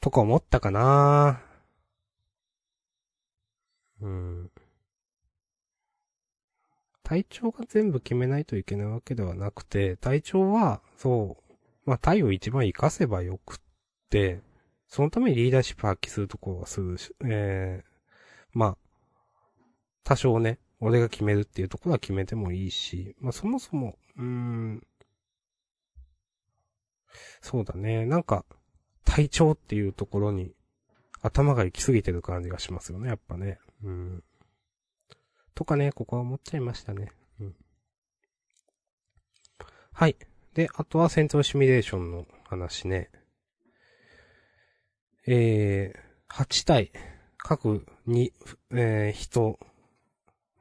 [0.00, 1.40] とか思ったかな
[4.00, 4.50] うん。
[7.02, 11.47] 体調が全部決めないといけないわけではなくて、体調は、そう、
[11.88, 13.56] まあ、体を一番活かせばよくっ
[14.10, 14.42] て、
[14.88, 17.84] そのためにリーダーシップ発揮するところはするし、ええー、
[18.52, 18.78] まあ、
[20.04, 24.86] 多少ね、俺が決めるっていうところは決めてもいいし、まあそもそも、うーん、
[27.40, 28.44] そうだね、なんか、
[29.04, 30.52] 体調っていうところに
[31.22, 33.60] 頭が行き過ぎてる感じがしますよね、やっぱね。
[33.82, 34.24] うん。
[35.54, 37.12] とかね、ここは思っちゃいましたね。
[37.40, 37.56] うん。
[39.92, 40.16] はい。
[40.58, 43.12] で、あとは戦闘シミュレーションの話ね。
[45.24, 46.90] えー、8体、
[47.36, 48.32] 各2、
[48.72, 49.56] えー、人、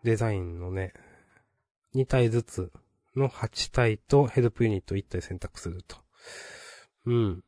[0.04, 0.94] デザインのね、
[1.96, 2.72] 2体ずつ
[3.16, 5.98] の8体とヘルプユニット1体選択すると。
[7.08, 7.44] うん。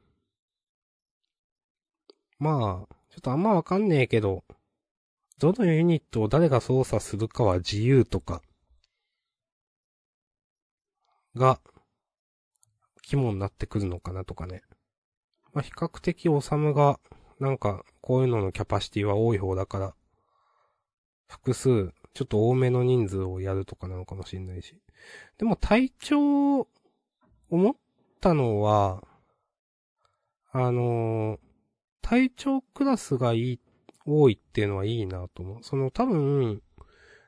[2.39, 4.43] まあ、ちょっとあんまわかんねえけど、
[5.37, 8.41] どのユニットを誰が操作するかは自由とか、
[11.35, 11.61] が、
[13.09, 14.61] 肝になってくるのかなとかね。
[15.51, 16.99] まあ、比較的おさむが、
[17.39, 19.95] なんか、こういうののキャパシティは多い方だから、
[21.27, 24.77] 複数、ちょっと多めの人数をやるとかなのかもしれないし。
[25.39, 26.67] でも体調、
[27.49, 27.75] 思っ
[28.21, 29.03] たのは、
[30.51, 31.39] あのー、
[32.01, 33.59] 体調クラスがいい
[34.05, 35.63] 多いっていうのはいいなと思う。
[35.63, 36.61] その多分、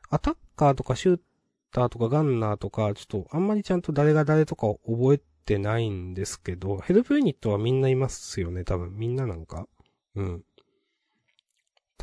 [0.09, 1.19] アタッカーとかシュー
[1.71, 8.95] ターとかガンナーとか、ちょっとあんまりちゃんと誰が誰とか覚えてないんですけど、ヘルプユニットはみんないますよね、多分。
[8.95, 9.67] みんななんか。
[10.15, 10.43] うん。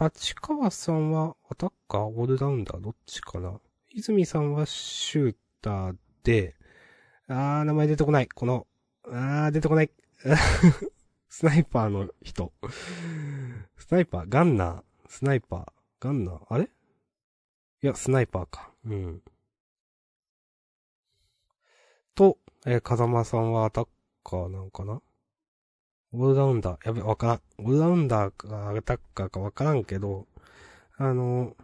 [0.00, 3.60] 立川さんはアタッカー、オールラウンダー、どっちかな
[3.90, 6.54] 泉さんはシューターで、
[7.26, 8.28] あー、名前出てこない。
[8.28, 8.66] この、
[9.04, 9.90] あー、出てこない。
[11.28, 12.52] スナイパーの人。
[13.76, 15.66] スナイパー、ガンナー、スナイパー、
[16.00, 16.64] ガンナー、あれ？
[16.64, 18.72] いや、スナイパーか。
[18.84, 19.22] うん。
[22.14, 22.38] と、
[22.70, 23.88] えー、風間さんはアタッ
[24.22, 25.00] カーなんかな？
[26.12, 27.40] オールラウンダー、やべ、わからん。
[27.64, 30.26] オールラウンダーかアタッカーかわからんけど、
[30.98, 31.56] あの、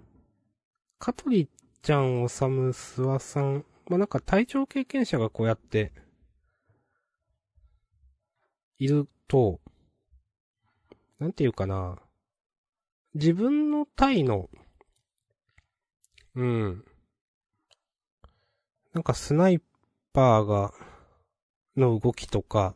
[0.99, 1.47] カトリ
[1.83, 5.93] ちゃん、おさむ、すわさん、まあ、なんか体調経験者がこうやって、
[8.79, 9.61] いると、
[11.19, 11.99] なんていうかな、
[13.13, 14.49] 自分の体の、
[16.35, 16.85] うん、
[18.95, 19.61] なんかスナイ
[20.15, 20.73] パーが、
[21.77, 22.75] の動きとか、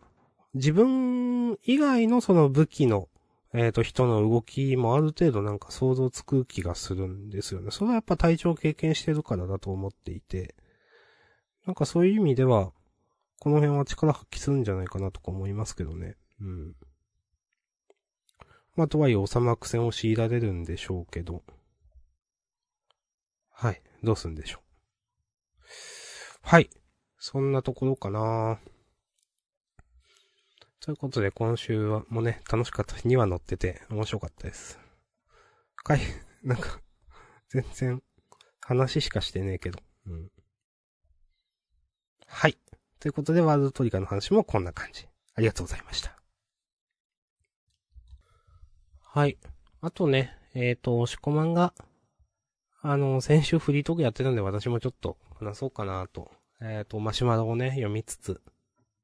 [0.54, 3.08] 自分以外のその武器の、
[3.54, 7.70] えっ、と、人の動きもある程度なんか想像つく気がするんですよね。
[7.70, 10.54] それはやっぱ体調経験してるからだと思っていて、
[11.66, 12.72] なんかそういう意味では、
[13.40, 16.16] この辺は力発揮するんじゃないかなとか思いますけどね。
[16.40, 16.74] うん。
[18.74, 21.42] まあ、とはいえ、おさま苦戦を強いられるんでしょうけど。
[23.50, 23.82] はい。
[24.02, 24.62] どうすんでしょう。
[26.42, 26.70] はい。
[27.18, 28.60] そんなところかな
[30.88, 34.80] ということで、今週はもうね、楽しかった日には乗ってて、面白かったです。
[35.84, 36.00] かい、
[36.42, 36.80] なんか、
[37.50, 38.02] 全然、
[38.62, 39.80] 話しかしてねえけど。
[40.06, 40.32] うん。
[42.26, 42.56] はい。
[43.00, 45.06] ということで、ワールドトリガーの話もこんな感じ。
[45.34, 46.18] ありがとうございました。
[49.02, 49.36] はい。
[49.82, 51.74] あとね、えっ、ー、と、押し込まんが、
[52.80, 56.30] あの、先週フリートークやってたんで私もちょっと話そうかなと。
[56.62, 58.40] えっ、ー、と、マシュマロをね、読みつつ、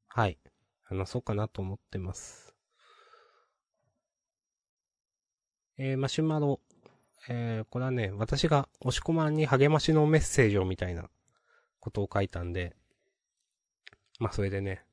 [0.09, 0.39] はい。
[0.85, 2.55] 話そうかなと思ってます。
[5.76, 6.61] えー、マシュマロ。
[7.28, 11.09] えー、これはね、私が押し込まんに励ましのメッセージをみたいな
[11.80, 12.76] ことを書いたんで、
[14.18, 14.85] まあ、それでね、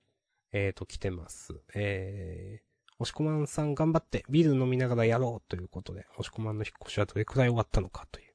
[0.54, 1.62] えーと、来てます。
[1.76, 8.34] えー、押し込まんさん頑張ってビール飲みながらやろうということで、押し込まんの引っ越しはどれくらい終わったのかという、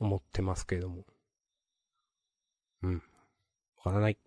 [0.00, 1.04] 思ってますけれども。
[2.82, 3.02] うん。
[3.84, 4.18] わからない。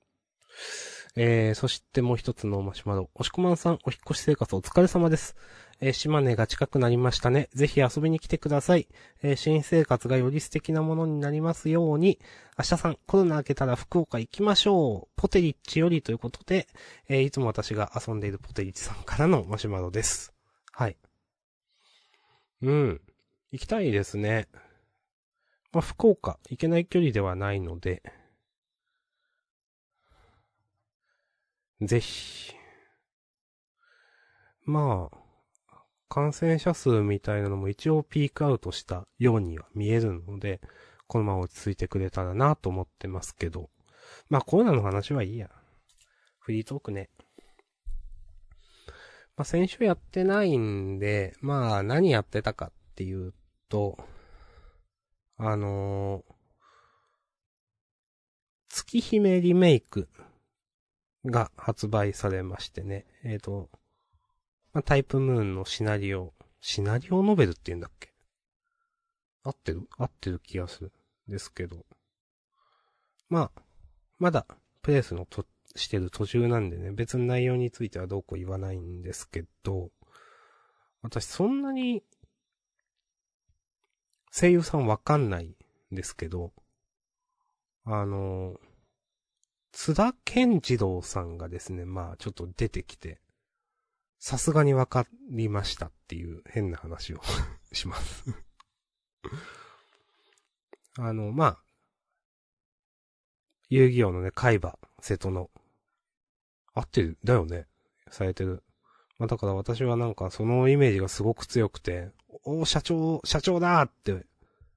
[1.18, 3.10] えー、そしてもう一つのマシュマロ。
[3.16, 5.38] 押し込まんさん、お引越し生活お疲れ様です。
[5.80, 7.48] えー、島根が近くなりましたね。
[7.54, 8.90] ぜひ遊びに来てください。
[9.24, 12.20] えー、新生活がより素敵なものになりますように。
[12.60, 15.14] 明日さん、コロナ明けたら福岡行きましょう。
[15.16, 16.68] ポテリッチよりということで、
[17.08, 20.34] えー、いつも私が遊んでいるポテリッチさんからのマシュマロです。
[20.74, 20.98] はい。
[22.62, 23.02] うん。
[23.54, 24.50] 行きたいですね。
[25.72, 28.04] まあ、福岡、行けない距離ではないので、
[31.82, 32.54] ぜひ。
[34.64, 35.18] まあ、
[36.08, 40.62] 感染者数みたいなのも一応ピークアウトしたようには見えるので、
[41.08, 43.70] このまま落ち着いてくれたらなと思ってますけど。
[44.30, 45.50] まあコロナの話はいいや。
[46.40, 47.10] フリートークね。
[49.36, 53.34] まあ先週やってないんで、まあ何やってたかっていう
[53.70, 53.98] と、
[55.38, 56.34] あのー、
[58.70, 60.08] 月姫リメイク
[61.26, 63.06] が発売されましてね。
[63.24, 63.70] えっ、ー、と、
[64.74, 68.14] まあ、タイプムーンのシナリオ、シナリオノベルって言うんだっけ？
[69.44, 69.88] 合ってる？
[69.98, 70.92] 合ってる気がする。
[71.28, 71.86] ですけど。
[73.30, 73.62] まあ、
[74.20, 74.46] まだ、
[74.82, 75.46] プレイスのと、
[75.76, 79.92] してる途中なんでね、別に内容についてはどうこう言わないんですけど、
[81.02, 82.04] 私そんなに、
[84.32, 85.56] 声優さんわかんない
[85.92, 86.54] んですけど、
[87.86, 88.56] あの
[89.76, 93.20] 津田健次郎さんがですね、まあちょっと出てきて、
[94.20, 97.20] さすがにわかりましたっていう変な話を
[97.74, 98.24] します
[100.98, 101.64] あの、まあ、
[103.68, 105.52] 遊戯王のね、海馬、瀬戸の、
[106.74, 107.68] 合ってる、だよね。
[108.10, 108.64] されてる。
[109.18, 112.12] まあだから私はなんかそのイメージがすごく強くて、
[112.46, 114.26] お社長、社長だーって、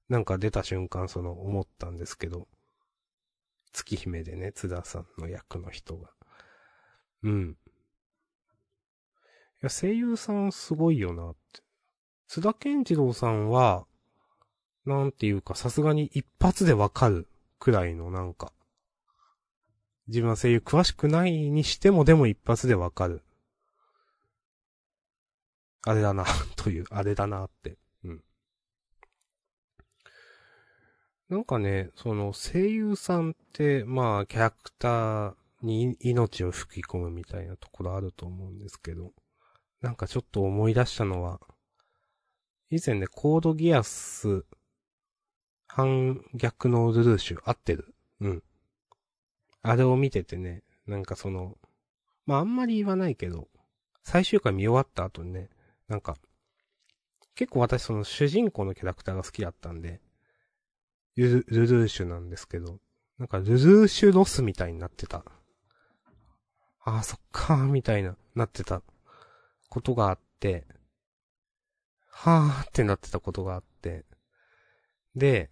[0.08, 2.48] なんか出た瞬間その思ったんですけど、
[3.72, 6.10] 月姫でね、津田さんの役の人が。
[7.22, 7.50] うん。
[7.50, 7.56] い
[9.62, 11.62] や、声優さんすごいよなって。
[12.26, 13.86] 津田健次郎さんは、
[14.84, 18.52] なんていうか、さすがに一発でわかるくらいのなんか、
[20.08, 23.22] 自分は声優詳しくないにしてもでも一発でわかる。
[25.82, 26.24] あれだな
[26.56, 27.78] という、あれだなって。
[31.28, 39.12] なんかね、その声優さんって、まあ、キャラクターに命を吹き込むみたいなところあると思うんですけど、
[39.82, 41.40] なんかちょっと思い出したのは、
[42.70, 44.44] 以前ね、コードギアス、
[45.66, 47.94] 反逆のルルーシュ、合ってる？
[48.20, 48.42] うん。
[49.62, 51.56] あれを見ててね、なんかその、
[52.24, 53.48] まああんまり言わないけど、
[54.02, 55.50] 最終回見終わった後にね、
[55.88, 56.16] なんか、
[57.34, 60.00] 結構私その主人公のキャラクターが好きだったんで、
[61.26, 62.78] ルルルーシュなんですけど、
[63.18, 65.24] なんかルルーシュロスみたいになってた。
[66.84, 68.82] ああ、そっかー、みたいな、なってた。
[69.68, 70.64] ことがあって、
[72.10, 74.06] はーってなってたことがあって、
[75.14, 75.50] で、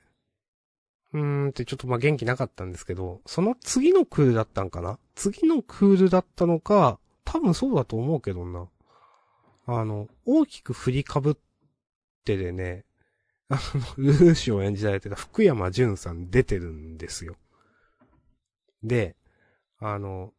[1.13, 4.99] うーんってちょっとまあ元気なかったんですけど、その次のクールだったんかな？
[5.15, 8.69] 次のクールだったのか、多分そうだと思うけどな。
[9.67, 11.37] あの、大きく振りかぶっ
[12.25, 12.86] てでね、
[13.49, 13.61] あ
[13.99, 17.37] の、ルーシュを演じられてた福山潤さん出てるんですよ。
[18.83, 19.17] で、
[19.79, 20.33] あの、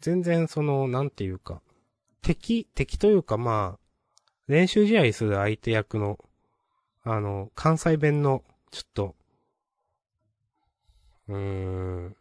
[0.00, 1.60] 全然その、なんていうか、
[2.22, 3.80] 敵、敵というかまあ、
[4.46, 6.18] 練習試合する相手役の、
[7.02, 9.14] あの、関西弁の、ちょっと、
[11.28, 12.16] うーん、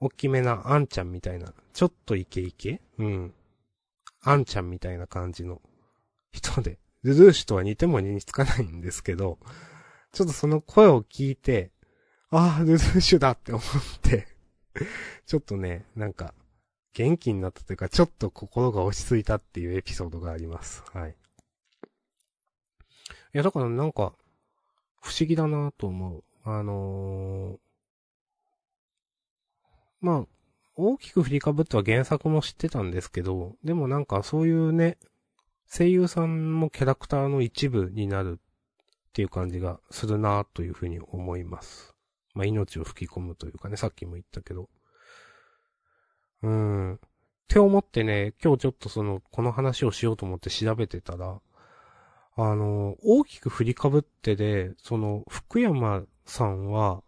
[0.00, 2.80] 大きめなあんちゃんみたいな、ちょっとイケイケ？
[2.98, 3.34] うん。
[4.22, 5.60] あんちゃんみたいな感じの
[6.32, 9.38] 人で、ルルーシュとは似ても似つかないんですけど、
[10.12, 11.70] ちょっとその声を聞いて、
[12.30, 13.64] ああ、ルルーシュだって思っ
[14.02, 14.38] て
[15.26, 16.34] ちょっとね、なんか、
[16.94, 20.82] 元気になったというか、ちょっと心が落ち着いたっていうエピソードがあります。
[20.92, 21.10] はい。
[21.10, 21.14] い
[23.32, 24.14] や、だからなんか、
[25.00, 26.24] 不思議だなと思う。
[26.44, 27.58] あのー、
[30.00, 30.26] まあ、
[30.76, 34.96] 大きく振りかぶっては原作も知ってたんですけど、でもなんかそういうね、
[35.70, 41.94] 声優さんもキャラクターの一部になるっていう感じがするなというふうに思います。
[42.34, 44.68] まあ、命を吹き込むというかね、さっきも言ったけど。
[46.42, 46.94] うん。
[46.94, 46.98] っ
[47.48, 51.40] て思ってね、今日ちょっとその、この話をしようと思って調べてたら、
[52.36, 57.02] あの、大きく振りかぶってで、その、福山さんは、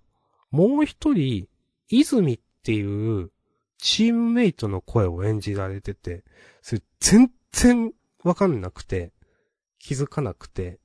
[0.50, 1.46] もう一人、
[1.88, 3.30] 泉っていう
[3.78, 6.24] チームメイトの声を演じられてて、
[6.62, 7.92] それ全然
[8.24, 9.12] わかんなくて、
[9.78, 10.78] 気づかなくて、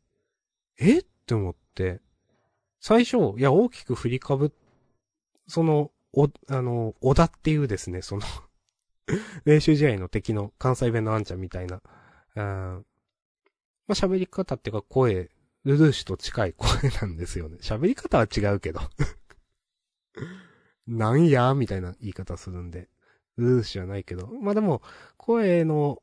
[0.80, 1.00] え？
[1.00, 2.02] って思って、
[2.80, 4.54] 最初、いや、大きく振りかぶ、
[5.48, 8.22] その、お、あの、小田っていうですね、その
[9.44, 11.82] 練習試合の敵の関西弁のあんちゃんみたいな、
[12.36, 12.86] うん、
[13.88, 15.30] まあ、喋り方っていうか声、
[15.64, 16.68] ルルーシュと近い声
[17.02, 17.58] なんですよね。
[17.62, 18.82] 喋り方は違うけど
[20.88, 22.88] なんやみたいな言い方するんで。
[23.38, 24.28] ルルーシュはないけど。
[24.28, 24.82] まあでも、
[25.18, 26.02] 声の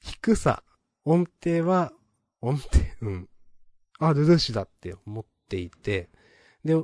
[0.00, 0.62] 低さ、
[1.04, 1.92] 音程は、
[2.40, 3.28] 音程、うん。
[3.98, 6.08] あ、ルルーシュだって思っていて、
[6.64, 6.74] で、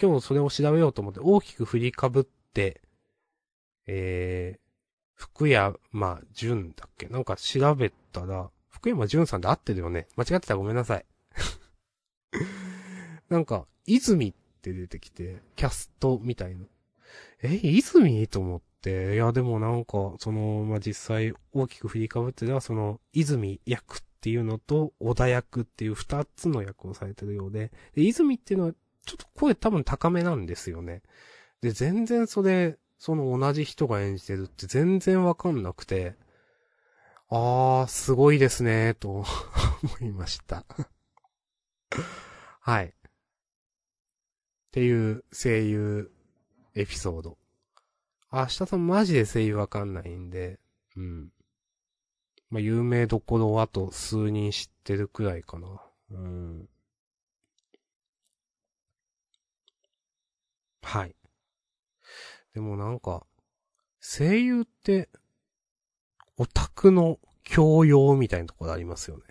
[0.00, 2.80] 今日それを調べようと思って大きく振りかぶって、
[3.86, 4.60] えー、
[5.14, 5.76] 福山
[6.32, 7.06] 潤だっけ？
[7.06, 11.06] なんか調べたら、福山潤さんで合ってるよね間違ってたらごめんなさい。
[13.30, 16.66] なんか、泉って出てきて、キャストみたいな。
[17.42, 18.26] え、泉？
[18.26, 28.72] と思って、いやでもなんか、その、まあ、実際大きく振りかぶってたその、泉役っていうのと、小田役っていう二つの役をされてるようで、で、泉っていうのは、
[29.06, 31.02] ちょっと声多分高めなんですよね。
[31.60, 36.16] で、全然それ、その同じ人が演じてるって全然わかんなくて、
[37.28, 39.24] あー、すごいですね、と
[39.98, 40.64] 思いました
[42.60, 42.86] はい。
[42.86, 42.92] っ
[44.72, 46.10] ていう声優
[46.74, 47.38] エピソード。
[48.36, 50.58] 明日さんマジで声優わかんないんで、
[50.96, 51.28] うん。
[52.50, 55.68] まあ、有名どころはあと数人知ってるくらいかな。
[56.10, 56.68] うん。
[60.82, 61.14] はい。
[62.54, 63.24] でもなんか、
[64.00, 65.08] 声優って、
[66.36, 69.22] オタクの教養みたいなところありますよね。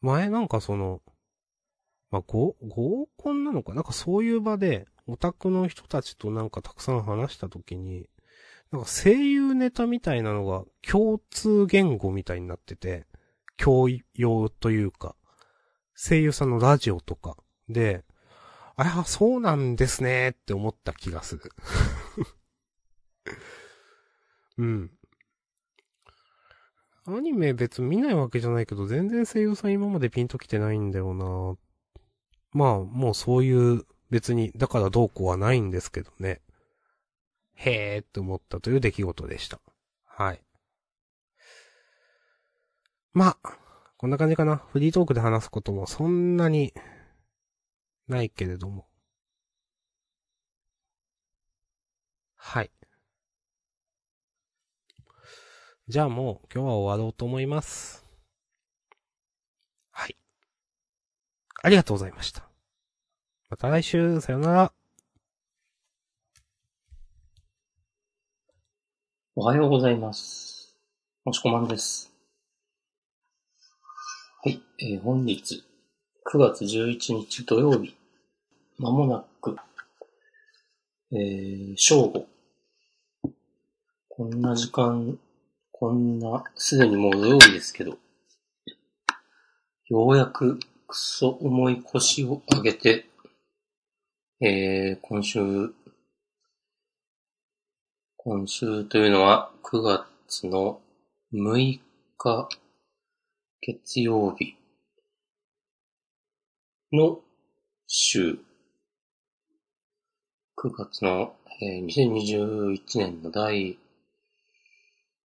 [0.00, 1.02] 前なんかその、
[2.12, 3.74] まあ、合、合コンなのか？
[3.74, 8.08] なんかそういう場で、オタクの人たちとなんかたくさん話したときに、
[8.70, 13.06] なんか声優ネタみたいなのが共通言語みたいになってて、
[13.56, 15.16] 教養というか、
[15.96, 17.36] 声優さんのラジオとか
[17.68, 18.04] で、
[18.76, 21.50] ああ、そうなんですねって思った気がする。
[24.58, 24.90] うん。
[27.06, 31.58] アニメ別見ないわけじゃないけど、全然声優さん今までピンときてないんだよなーっ。
[32.52, 36.40] まあ、もうそういう別に、だからどうこうはないんですけどね。
[37.54, 39.60] へーって思ったという出来事でした。
[40.04, 40.42] はい。
[43.12, 43.58] まあ、
[43.96, 44.56] こんな感じかな。
[44.56, 46.74] フリートークで話すこともそんなに
[48.08, 48.86] ないけれども。
[52.34, 52.70] はい。
[55.88, 58.04] じゃあもう今日は終わろうと思います。
[59.90, 60.16] はい。
[61.64, 62.42] ありがとうございました。
[63.48, 64.72] また来週、さよなら。
[69.36, 70.76] おはようございます。
[71.24, 72.12] もしこまんです。
[74.42, 75.62] はい、えー、本日、
[76.32, 77.94] 9月11日土曜日、
[78.78, 79.56] まもなく、
[81.12, 82.26] えー、正午。
[84.08, 85.16] こんな時間
[85.70, 87.98] こんな、すでにもう土曜日ですけど、
[89.88, 90.58] ようやく
[90.92, 93.06] クソ重い腰を上げて、
[94.42, 95.40] えー、今週、
[98.18, 100.80] 今週というのは9月の
[101.32, 101.80] 6
[102.18, 102.48] 日
[103.62, 104.54] 月曜日
[106.92, 107.20] の
[107.86, 108.38] 週、
[110.58, 113.78] 9月の、えー2021年の第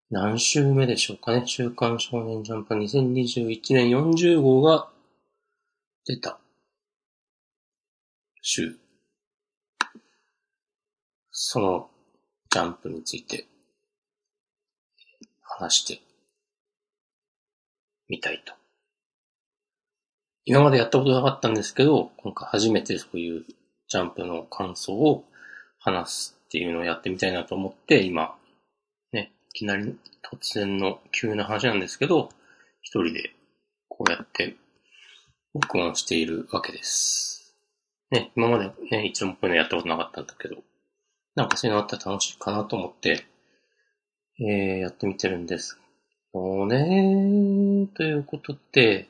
[0.10, 1.44] 何週目でしょうかね。
[1.46, 4.88] 週刊少年ジャンプ2021年40号が
[6.04, 6.40] 出た
[8.42, 8.76] 週。
[11.30, 11.90] その
[12.50, 13.46] ジャンプについて
[15.42, 16.02] 話して
[18.10, 18.54] みたいと。
[20.44, 23.46] 今までやったことなかったんですけど、今回初めてそういう
[23.88, 25.24] ジャンプの感想を
[25.78, 28.36] 話すっていうのをやってみたいなと思って、今、
[29.14, 32.30] ね、いきなり突然の急な話なんですけど、
[32.82, 33.36] 一人で
[33.88, 34.56] こうやって
[35.54, 37.58] 録音しているわけです。
[38.10, 40.56] ね、今までね、一度もこういうのやったことなかったんだけど、
[41.36, 43.26] なんかそういうのあったら楽しいかなと思って、
[44.40, 45.78] えー、やってみてるんです。
[46.34, 49.10] そうねということで、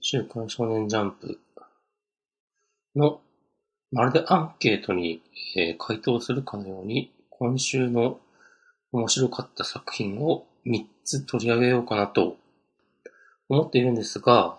[0.00, 1.38] 週刊少年ジャンプ
[2.96, 3.20] の、
[3.90, 5.22] まるでアンケートに、
[5.56, 8.18] えー回答するかのように、今週の
[8.92, 12.36] 面白かった作品を3つ取り上げようかなと
[13.52, 14.56] 思っているんですが、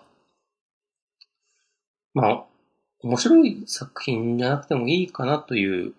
[2.14, 2.44] まあ、
[3.02, 5.94] 面白い作品じゃなくてもいいかなという、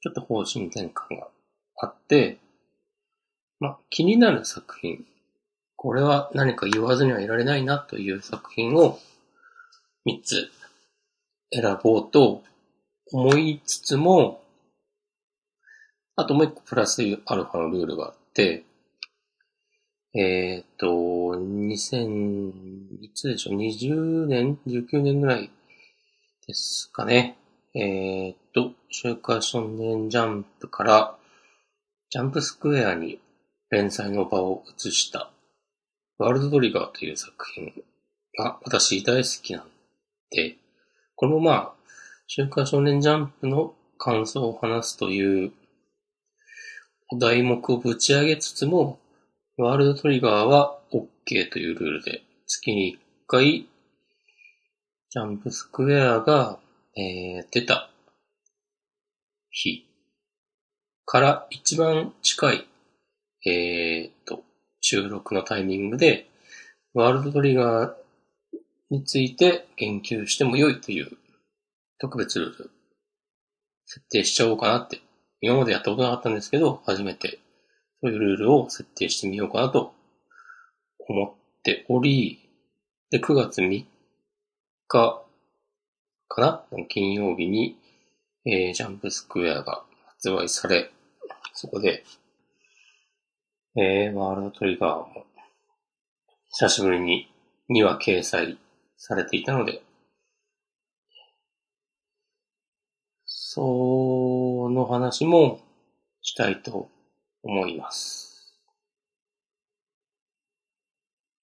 [0.00, 1.28] ちょっと方針転換が
[1.76, 2.38] あって、
[3.60, 5.04] まあ、気になる作品、
[5.76, 8.98] これは何か言わずにはいられないなという作品を
[10.04, 10.50] 3つ
[11.52, 12.42] 選ぼうと
[13.12, 14.42] 思いつつも、
[16.16, 18.64] あともう一個プラスアルファのルールがあって、
[20.12, 20.86] えっ、と、
[21.36, 25.50] 2000、いつでしょう、20年 ?19 年ぐらい
[26.48, 27.36] ですかね。
[27.74, 31.16] えっ、と、週刊少年ジャンプから、
[32.10, 33.20] ジャンプスクエアに
[33.70, 35.30] 連載の場を移した、
[36.18, 37.72] ワールドトリガーという作品
[38.36, 39.68] が私大好きなん
[40.30, 40.56] で、
[41.14, 41.72] これもまあ、
[42.26, 45.52] 週刊少年ジャンプの感想を話すという
[47.10, 48.99] お題目をぶち上げつつも、
[49.60, 53.68] ワールドトリガーは OK というルールで、月に1回、
[55.10, 56.58] ジャンプスクエアが、
[56.96, 57.90] えー出た
[59.50, 59.86] 日。
[61.04, 62.66] から一番近い、
[63.46, 64.44] えー、と、
[64.80, 66.26] 収録のタイミングで、
[66.94, 67.92] ワールドトリガー
[68.88, 71.10] について言及しても良いという
[71.98, 72.70] 特別ルール
[73.84, 75.00] 設定しちゃおうかなって、
[75.42, 77.40] 今までやったことなかったんですけど、初めて
[78.02, 79.92] そういうルールを設定してみようかなと
[81.06, 82.48] 思っており、
[83.10, 83.84] で、9月3
[84.88, 85.22] 日
[86.28, 86.64] かな？
[86.88, 87.76] 金曜日に、
[88.46, 90.90] えージャンプスクエアが発売され、
[91.52, 92.04] そこで、
[93.76, 95.26] えー、ワールドトリガーも、
[96.52, 97.30] 久しぶりに
[97.70, 98.58] 2話掲載
[98.96, 99.82] されていたので、
[103.26, 105.60] その話も
[106.22, 106.88] したいと
[107.42, 108.54] 思います。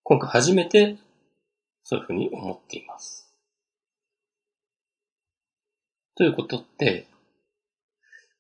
[0.04, 0.98] 今回初めて
[1.84, 3.34] そういうふうに思っています。
[6.16, 7.08] ということで、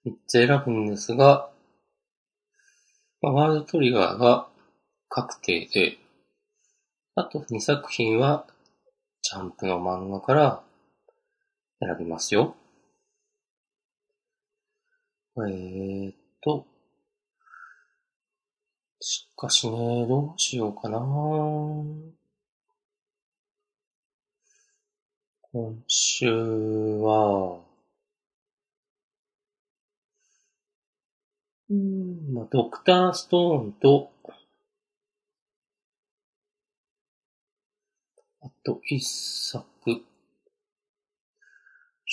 [0.05, 1.49] 3つ選ぶんですが、
[3.22, 4.47] まあ、ワールドトリガーが
[5.10, 5.97] 確定で、
[7.16, 8.45] あと2作品は
[9.22, 10.64] ジャンプの漫画から
[11.80, 12.55] 選びますよ。
[15.38, 16.66] えーっと、
[19.00, 21.00] しかしね、どうしようかな
[25.52, 27.60] 今週は、
[31.70, 34.12] うん、まあ、ドクターストーンと、
[38.41, 39.66] あと一作、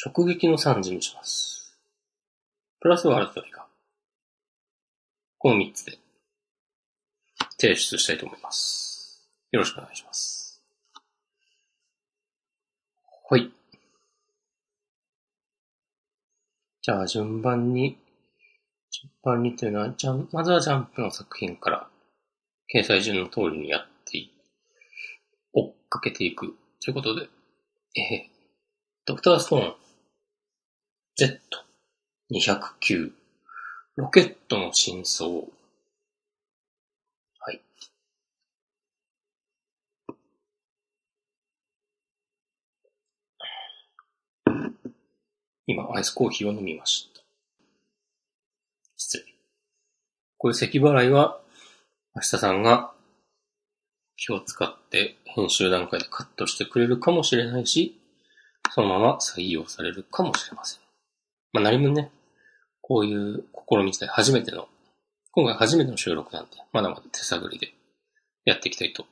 [0.05, 1.78] 直撃の惨事にします。
[2.80, 3.64] プラスワールドトリガー。
[5.39, 6.03] この三つで
[7.64, 9.26] 提出したいと思います。
[9.50, 10.62] よろしくお願いします。
[13.30, 13.50] はい。
[16.82, 17.96] じゃあ順番に、
[18.90, 21.88] 順番にというのは、じゃ、まずはジャンプの作品から、
[22.74, 24.30] 掲載順の通りにやってい、
[25.54, 26.54] 追っかけていく。
[26.82, 27.30] ということで、
[27.96, 28.28] えー、
[29.06, 29.74] ドクターストーン、
[32.30, 33.12] Z209、
[33.96, 35.30] ロケットの真相。
[35.30, 35.46] は
[37.52, 37.60] い。
[45.66, 47.22] 今、アイスコーヒーを飲みました。
[48.96, 49.24] 失礼。
[50.36, 51.40] こういう咳払いは、
[52.14, 52.92] 明日さんが
[54.16, 58.00] 気を使って編集段階でカットしてくれるかもしれないし、
[58.70, 60.80] そのまま採用されるかもしれません。
[61.52, 62.10] まあ何もね、
[62.80, 64.68] こういう試み自体初めての、
[65.32, 67.74] 今回初めての収録なんで、まだまだ手探りで
[68.44, 69.06] やっていきたいと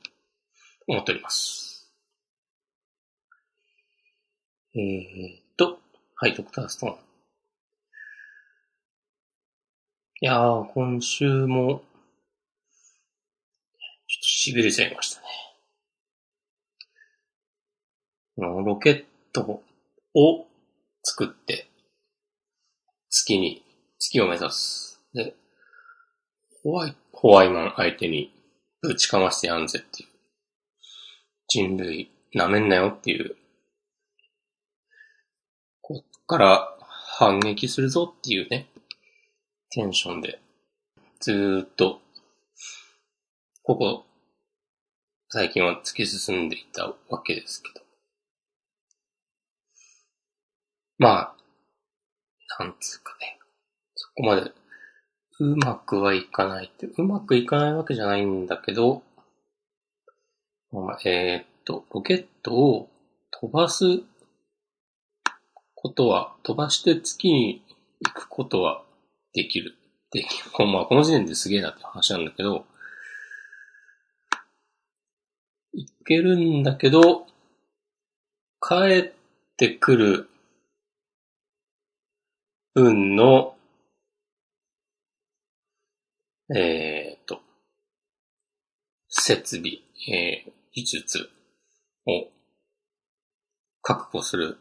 [0.87, 1.91] 思っております。
[4.75, 5.42] えー、
[6.15, 6.93] はい、ドクターストーン。
[6.93, 6.95] い
[10.25, 11.83] やー、今週も、
[14.07, 15.27] ちょっと痺れちゃいましたね。
[18.37, 19.03] ロケッ
[19.33, 19.63] ト
[20.13, 20.47] を
[21.03, 21.67] 作って、
[23.09, 23.63] 月に、
[23.99, 25.01] 月を目指す。
[25.13, 25.35] で、
[26.63, 28.33] ホワイ、ホワイマン相手に
[28.81, 30.09] ぶちかましてやんぜっていう。
[31.47, 33.35] 人類、舐めんなよっていう。
[36.33, 36.67] から
[37.19, 38.67] 反撃するぞっていうね、
[39.69, 40.39] テンションで、
[41.19, 41.99] ずーっと、
[43.61, 44.05] ここ、
[45.29, 47.85] 最近は突き進んでいたわけですけど。
[50.97, 51.35] ま
[52.57, 53.37] あ、なんつうかね、
[53.93, 54.51] そこまで
[55.39, 59.03] うまくはいかないって、うまくいかないわけじゃないんだけど、
[60.71, 62.89] まあえーっと、ロケットを
[63.29, 63.85] 飛ばす
[65.83, 67.61] ことは、飛ばして月に
[68.01, 68.83] 行くことは
[69.33, 69.75] できる。
[70.09, 70.25] で。
[70.65, 72.65] まあ、この時点ですげえなって話なんだけど、
[75.73, 77.27] いけるんだけど、
[78.59, 79.13] 帰っ
[79.57, 80.29] てくる
[82.73, 83.55] 運の、
[86.55, 87.41] えーっと、
[89.09, 89.73] 設備、
[90.09, 91.29] えー技術
[92.07, 92.31] を
[93.83, 94.57] 確保する、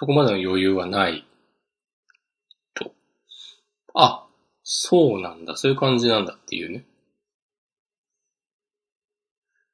[0.00, 1.26] そこまでの余裕はない
[2.72, 2.92] と。
[3.94, 4.28] あ、
[4.62, 6.84] そうなんだ、そういう感じなんだっていうね。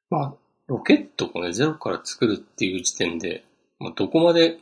[0.09, 0.35] まあ、
[0.67, 3.45] ロケットをね、ゼロから作るっていう時点で、
[3.79, 4.61] まあ、どこまで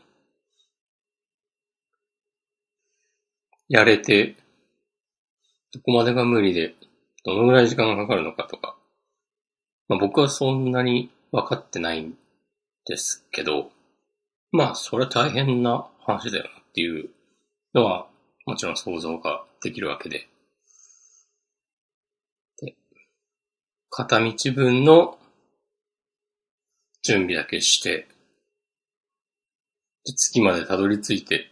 [3.68, 4.34] やれて、
[5.72, 6.74] どこまでが無理で、
[7.24, 8.76] どのぐらい時間がかかるのかとか、
[9.86, 12.18] まあ僕はそんなに分かってないん
[12.84, 13.70] ですけど、
[14.52, 17.08] まあそれ大変な話だよなっていう
[17.74, 18.06] のは、
[18.44, 20.28] もちろん想像ができるわけで。
[22.60, 22.76] で
[23.88, 25.18] 片道分の
[27.02, 28.06] 準備だけして、
[30.04, 31.48] 月までたどり着いて、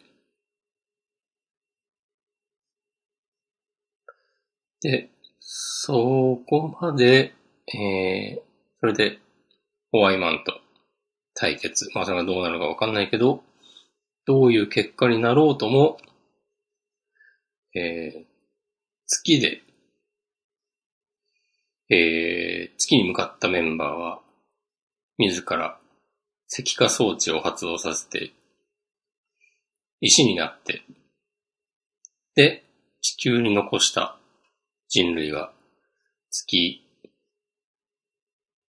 [4.82, 7.34] で、そこまで、
[7.66, 8.40] えー、
[8.80, 9.18] それで、
[9.90, 10.59] ホワイマンと
[11.40, 11.88] 対決。
[11.94, 13.42] まあ、それがどうなるかわかんないけど、
[14.26, 15.96] どういう結果になろうとも、
[17.74, 18.24] えー、
[19.06, 19.62] 月で、
[21.88, 24.20] えー、月に向かったメンバーは、
[25.16, 25.78] 自ら
[26.46, 28.32] 石化装置を発動させて、
[30.02, 30.82] 石になって、
[32.34, 32.64] で、
[33.00, 34.18] 地球に残した
[34.88, 35.52] 人類は
[36.30, 36.82] 月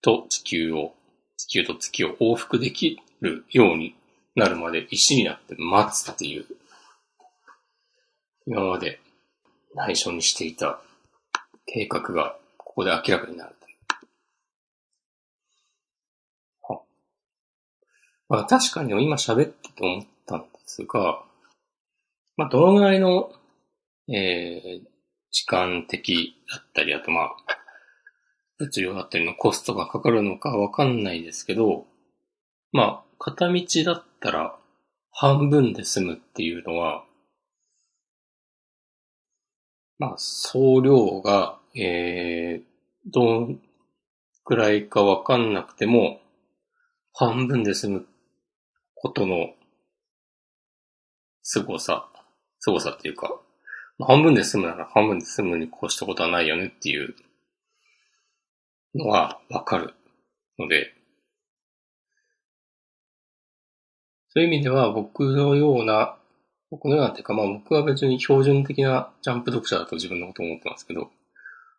[0.02, 0.94] と地球を、
[1.42, 3.96] 地球と月を往復できるように
[4.36, 6.46] なるまで石になって待つっていう、
[8.46, 9.00] 今まで
[9.74, 10.82] 内緒にしていた
[11.66, 13.78] 計画がここで明らかになるという。
[16.62, 16.82] は
[18.30, 21.24] まあ確かに今喋ってて思ったんですが、
[22.38, 23.32] まあどのぐらいの、
[24.08, 24.88] えー、
[25.32, 27.36] 時間的だったり、あとまあ、
[28.62, 31.86] 物量だったりのコストがかかるのかわかんないですけど、
[32.72, 34.56] まあ、片道だったら
[35.12, 37.04] 半分で済むっていうのは、
[39.98, 43.60] まあ、総量が、えー、どん
[44.44, 46.20] くらいかわかんなくても、
[47.14, 48.06] 半分で済む
[48.96, 49.50] ことの
[51.42, 52.08] 凄さ、
[52.60, 53.40] 凄さっていうか、
[54.00, 57.16] 半分で済むなら半分で済むに越したことはないよねっていう
[58.96, 59.94] のはわかる
[60.60, 60.94] ので、
[64.30, 66.18] そういう意味では僕のような、
[66.70, 71.10] 僕のようなっていうかまあ僕は別に標準的なジャンプ読者だと自分のこと思ってますけど、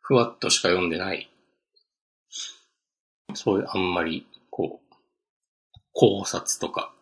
[0.02, 1.30] ふわっとしか読んでない、
[3.34, 4.94] そういうあんまりこう、
[5.94, 6.92] 考察とか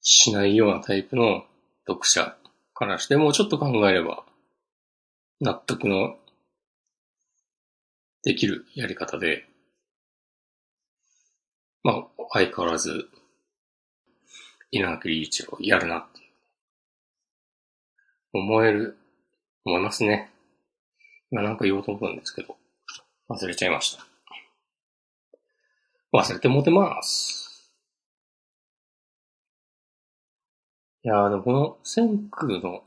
[0.00, 1.44] しないようなタイプの
[1.86, 2.36] 読者
[2.74, 4.24] からしてもちょっと考えれば
[5.40, 6.16] 納得の
[8.24, 9.44] できるやり方で、
[11.82, 13.10] まあ、相変わらず、
[14.70, 16.20] 稲垣理事をやるなって、
[18.32, 18.96] 思える、
[19.66, 20.32] 思いますね。
[21.30, 22.56] 今なんか言おうと思うんですけど、
[23.28, 24.06] 忘れちゃいました。
[26.12, 27.70] 忘れてもてます。
[31.02, 32.82] いやーでもこの千空の、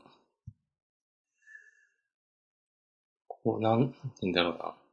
[3.28, 4.87] こう、なん、なんて言うんだろうな。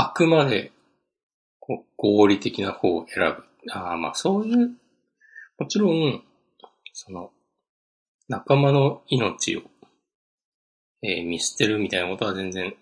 [0.00, 0.72] あくまで、
[1.98, 3.70] 合理的な方を選ぶ。
[3.70, 4.70] ああ、まあそういう、
[5.58, 6.22] もちろん、
[6.94, 7.32] その、
[8.26, 9.62] 仲間の命を、
[11.02, 12.74] えー見捨てるみたいなことは全然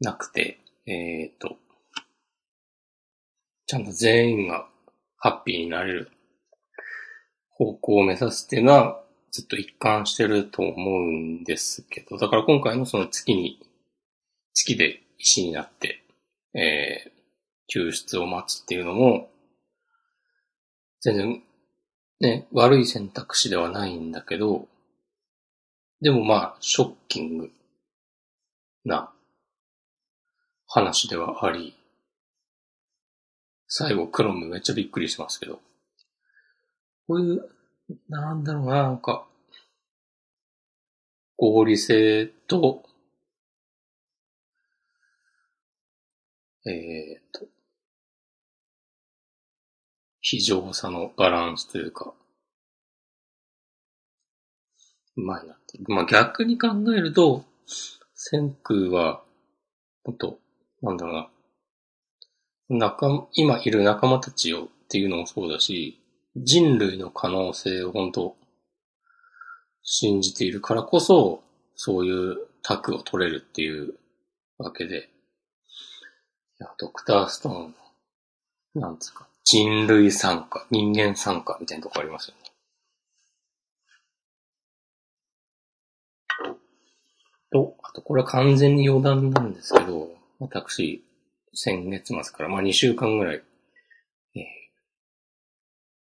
[0.00, 1.56] なくて、えっ、と、
[3.66, 4.68] ちゃんと全員が
[5.16, 6.12] ハッピーになれる
[7.50, 13.58] 方向を目指すっていうのはずっと一貫してると思うんですけど、だから今回のその月に、
[14.54, 16.04] 月で石になって、
[16.54, 17.18] えー
[17.68, 19.30] 救出を待つっていうのも、
[21.00, 21.42] 全然、
[22.20, 24.66] ね、悪い選択肢ではないんだけど、
[26.00, 27.50] でもまあ、ショッキング
[28.84, 29.12] な
[30.66, 31.76] 話ではあり、
[33.68, 35.60] 最後クロムめっちゃびっくりしますけど、
[37.06, 37.50] こういう、
[38.08, 39.26] なんだろうな、なんか、
[41.36, 42.82] 合理性と、
[46.66, 47.46] えーっと、
[50.20, 52.12] 非常さのバランスというか、
[55.16, 55.78] うまいなって。
[55.88, 57.44] まあ逆に考えると、
[58.14, 59.22] 千空は、
[60.04, 60.38] もっと、
[60.82, 61.12] なんだろ
[62.68, 66.00] うな、仲、今いる仲間たちをっていうのもそうだし、
[66.36, 68.36] 人類の可能性を本当
[69.82, 71.42] 信じているからこそ、
[71.74, 73.94] そういうタクを取れるっていう
[74.58, 75.08] わけで、
[76.60, 77.74] いや、ドクターストーン
[78.74, 82.48] の、なんつうか、人類参加、人間参加みたいなとこありますよね。
[87.52, 91.04] と、あとこれは完全に余談なんですけど、私、
[91.54, 93.42] 先月末から、まあ2週間ぐらい、
[94.34, 94.42] えー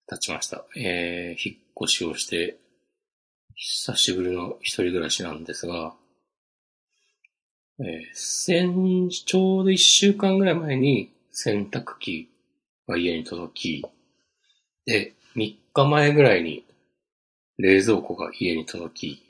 [0.07, 0.63] 経ちました。
[0.77, 2.57] えー引っ越しをして、
[3.55, 5.95] 久しぶりの一人暮らしなんですが、
[7.79, 12.29] えー先、ちょうど一週間ぐらい前に洗濯機
[12.87, 13.85] が家に届き、
[14.85, 16.63] で、3日前ぐらいに
[17.57, 19.23] 冷蔵庫が家に届き、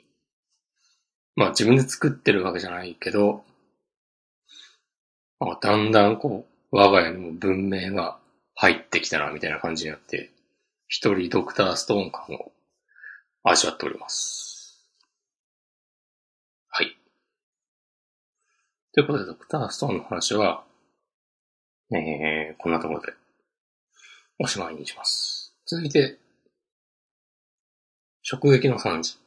[1.34, 3.42] まあ自分で作ってるわけじゃないけど、
[5.40, 8.18] あ、だんだんこう、我が家にも文明が
[8.54, 10.30] 入ってきたな、みたいな感じになって、
[10.86, 12.52] 一人ドクターストーン感を
[13.42, 14.88] 味わっております。
[16.68, 16.96] はい。
[18.96, 20.64] ということで、ドクターストーンの話は、
[21.92, 23.12] えー、こんなところで、
[24.38, 25.54] おしまいにします。
[25.66, 26.18] 続いて、
[28.32, 29.18] 直撃の惨事。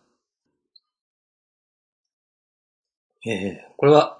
[3.28, 4.18] えー、これは、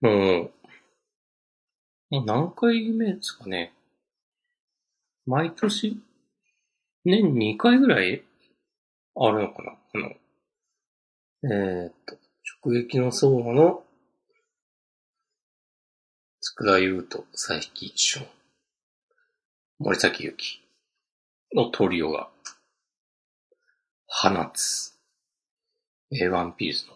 [0.00, 0.50] もう、
[2.10, 3.74] もう何回目ですかね。
[5.26, 6.00] 毎年、
[7.04, 8.22] 年2回ぐらい
[9.16, 10.12] あるのかなあの、
[11.46, 12.16] えーっと、
[12.64, 13.82] 直撃の相馬の、
[16.40, 18.26] 佃優と佐伯俊、
[19.78, 20.62] 森崎ゆき
[21.54, 22.30] のトリオが、
[24.06, 24.94] 放つ、
[26.12, 26.94] えーワンピースの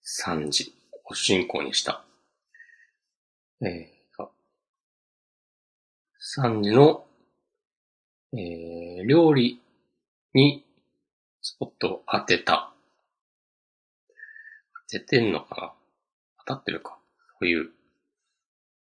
[0.00, 0.72] 三時
[1.04, 2.04] を主人公にした、
[3.60, 4.28] えーが、
[6.20, 7.04] 三時の、
[8.32, 9.60] えー料理
[10.34, 10.64] に
[11.42, 12.72] スポットを当てた。
[14.90, 15.72] 当てんのかな？
[16.46, 16.98] 当たってるか？
[17.40, 17.70] そういう、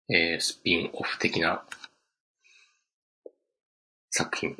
[0.08, 1.64] えースピンオフ的な
[4.10, 4.56] 作品。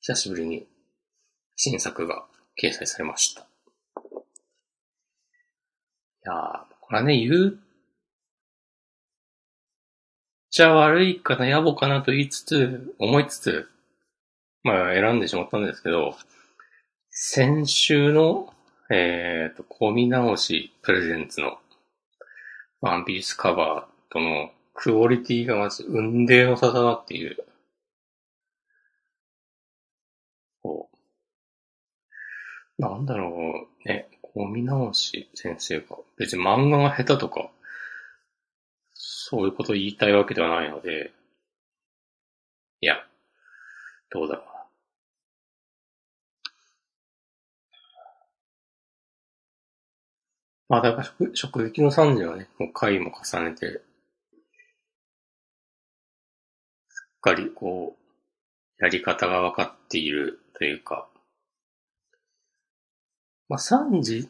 [0.00, 0.66] 久しぶりに
[1.56, 2.24] 新作が
[2.62, 3.42] 掲載されました。
[3.42, 3.44] い
[6.24, 7.58] やー、これはね、言う、
[10.50, 13.68] じゃ悪いかな、野暮かなと言いつつ、思いつつ、
[14.62, 16.16] まあ選んでしまったんですけど、
[17.10, 18.52] 先週の、
[18.94, 21.56] えっ、と、込み直しプレゼンツの
[22.82, 27.38] ワンピースカバーとのクオリティがまず運命の差だなっていう。
[30.62, 30.90] こ
[32.78, 32.82] う。
[32.82, 37.50] なんだろうね、込み直し先生が、別に漫画が下手とか、
[38.92, 41.12] そういうこと言いたいわけではないので、
[42.82, 42.96] いや、
[44.10, 44.51] どうだろう
[50.72, 53.82] まあ、だから食、食撃の惨事はね、もう回も重ねて、
[56.88, 57.94] すっかりこ
[58.80, 61.10] う、やり方が分かっているというか、
[63.50, 64.28] まあ、サンジっ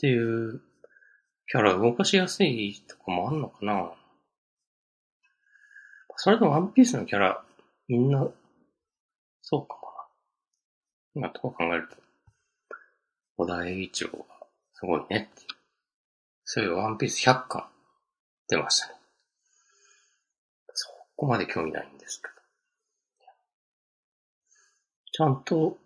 [0.00, 0.62] ていう
[1.46, 3.92] キャラ動かしやすいとかもあんのかな
[6.16, 7.44] それでもワンピースのキャラ、
[7.86, 8.26] みんな、
[9.42, 9.82] そうかも
[11.22, 11.26] な。
[11.28, 11.96] 今とこ考えると、
[13.36, 14.39] 小田栄一郎が
[14.80, 15.28] すごいね。
[16.44, 17.68] そういうワンピース100巻
[18.48, 18.94] 出ましたね。
[20.72, 22.34] そこまで興味ないんですけど。
[25.12, 25.76] ちゃんと、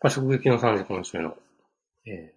[0.00, 1.36] まあ、直撃の3時今週の、
[2.06, 2.34] ええ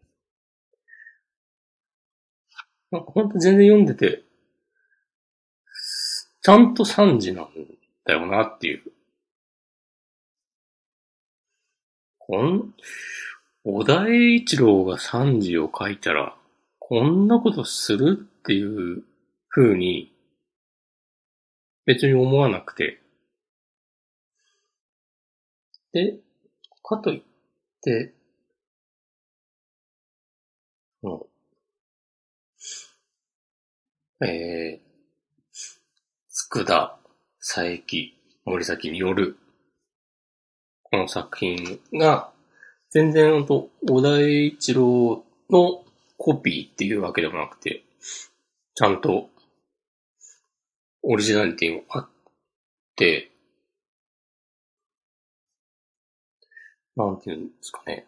[2.91, 4.23] なんかほんと全然読んでて、
[6.41, 7.49] ちゃんと3時なん
[8.03, 8.81] だよなっていう。
[12.17, 12.73] こん、
[13.71, 16.35] 小田栄一郎が3時を書いたら、
[16.79, 19.03] こんなことするっていう
[19.47, 20.11] 風に、
[21.85, 22.99] 別に思わなくて。
[25.93, 26.17] で、
[26.81, 27.21] かといっ
[27.83, 28.15] て、
[31.03, 31.27] も
[34.19, 34.89] う、えー、
[36.49, 36.99] 佃、
[37.39, 37.85] 佐伯、
[38.45, 39.37] 森崎による、
[40.81, 42.33] この作品が、
[42.91, 45.83] 全然ほんと、小田一郎の
[46.17, 47.83] コピーっていうわけでもなくて、
[48.73, 49.29] ちゃんと、
[51.03, 52.09] オリジナリティもあっ
[52.95, 53.31] て、
[56.95, 58.07] なんていうんですかね。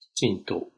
[0.00, 0.68] きちんと、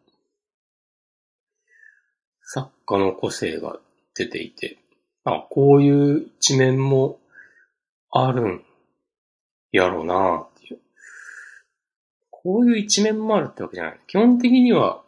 [2.41, 3.81] 作家の個性が
[4.15, 4.79] 出ていて、
[5.25, 7.19] あ、こういう一面も
[8.13, 8.65] あるん
[9.73, 10.56] やろうなっ。
[12.47, 14.01] こういう一面もあるってわけじゃない。
[14.07, 15.03] 基本的には、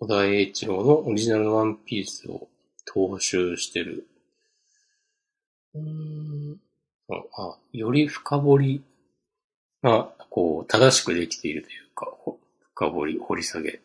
[0.00, 2.48] 小田栄一郎のオリジナルのワンピースを
[2.92, 4.08] 踏襲してる。
[5.74, 6.58] うん
[7.08, 8.82] あ、より深掘り
[9.80, 12.12] が、こう、正しくできているというか、
[12.74, 13.68] 深掘り、掘り下げ。
[13.70, 13.80] はい。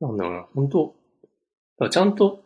[0.00, 0.68] なんだろうな、本
[1.78, 2.42] 当ちゃんと、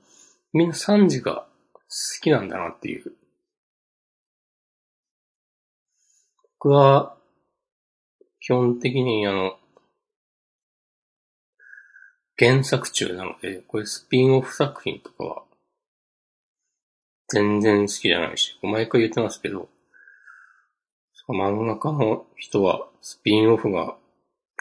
[0.52, 3.16] みんな3時が好きなんだなっていう。
[6.62, 7.16] 僕は、
[8.38, 9.58] 基本的にあの、
[12.36, 15.42] 原作中なので、これスピンオフ作品とかは、
[17.28, 19.70] 全然好きじゃないし、毎回言ってますけど、
[21.30, 23.96] 漫画家の人はスピンオフが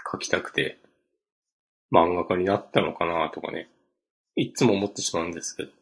[0.09, 0.77] 書きたくて、
[1.91, 3.67] 漫画家になったのかなとかね、
[4.37, 5.78] いつも思ってしまうんですけど。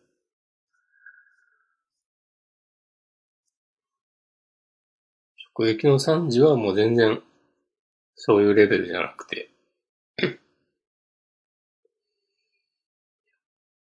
[5.60, 7.20] 直撃の3時はもう全然、
[8.14, 9.50] そういうレベルじゃなくて、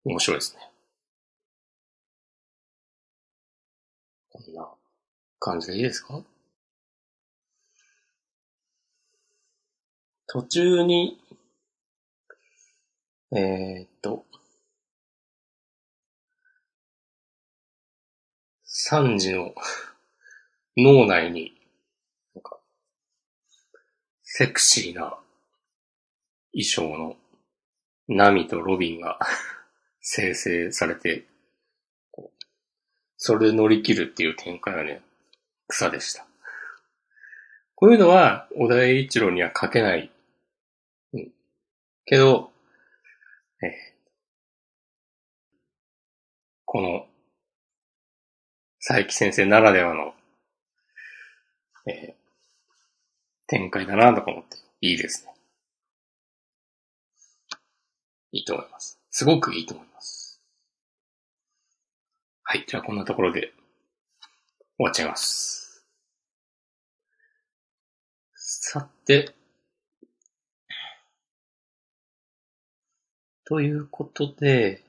[0.05, 0.71] 面白いですね。
[4.29, 4.69] こんな
[5.39, 6.23] 感じでいいですか？
[10.27, 11.19] 途中に、
[13.35, 14.27] えー、っと、
[18.67, 19.55] 3時の
[20.77, 21.62] 脳内に、
[24.35, 25.19] セクシーな
[26.53, 27.17] 衣装の
[28.09, 29.19] ナミとロビンが
[30.01, 31.27] 生成されて、
[33.19, 35.03] それで乗り切るっていう展開はね、
[35.69, 36.27] 草でした。
[37.75, 40.11] こういうのは、小田栄一郎には書けない。
[41.13, 41.35] うん。
[42.07, 42.55] けど、
[43.63, 43.71] えー
[46.65, 47.07] この、
[48.79, 50.15] 佐伯先生ならではの、
[51.87, 52.22] えー
[53.53, 55.35] 展開だなとか思って、いいですね。
[58.33, 58.99] いいと思います。
[59.11, 60.41] すごくいいと思います。
[62.45, 62.65] はい。
[62.67, 63.53] じゃあこんなところで
[64.79, 65.85] 終わっちゃいます。
[68.35, 69.35] さて、
[73.45, 74.83] ということで、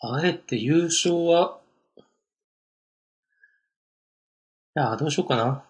[0.00, 1.60] あえて優勝は、
[1.96, 2.02] い
[4.74, 5.67] や、どうしようかな。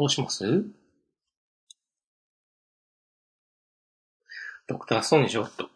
[0.00, 0.64] どうします？
[4.66, 5.68] ドクターストーンにしようっと。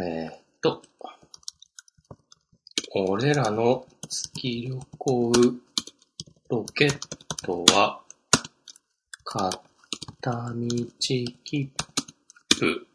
[0.00, 0.82] えーっと、
[2.94, 5.32] 俺らの月旅行
[6.48, 6.98] ロケッ
[7.44, 8.02] トは、
[9.24, 9.50] 片
[10.54, 10.68] 道
[11.02, 11.72] 切
[12.56, 12.86] 符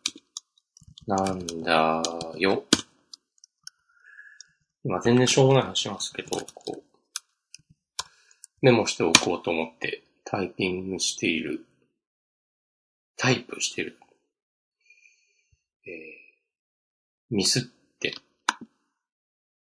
[1.05, 2.01] なんだ
[2.37, 2.63] よ。
[4.85, 6.83] 今全然しょうもない話しますけど、こう、
[8.61, 11.65] メモしておこうと思ってタイピングしている
[13.17, 13.97] タイプしてる。
[15.85, 17.61] えー、ミスっ
[17.99, 18.13] て、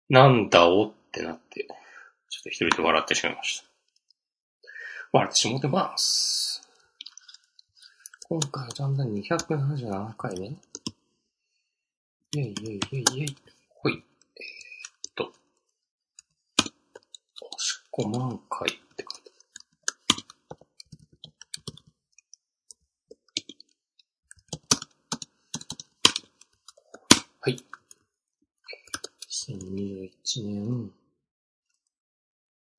[0.09, 1.65] なんだおってなって、
[2.29, 3.65] ちょっと一人で笑ってしまいました。
[5.13, 6.61] 笑ってしもてます。
[8.27, 10.57] 今回だんだん277回ね。
[12.33, 13.54] イェイイェイイェイイェイ。
[17.97, 19.31] 五万回って書いて
[27.39, 27.57] はい。
[29.29, 30.11] 2021
[30.43, 30.91] 年。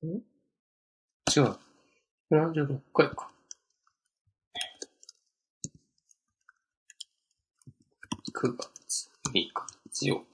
[0.05, 0.21] ん
[1.35, 1.57] 違う。
[2.29, 3.31] 76回か。
[8.35, 9.51] 9月、3日、
[9.85, 10.26] 日曜。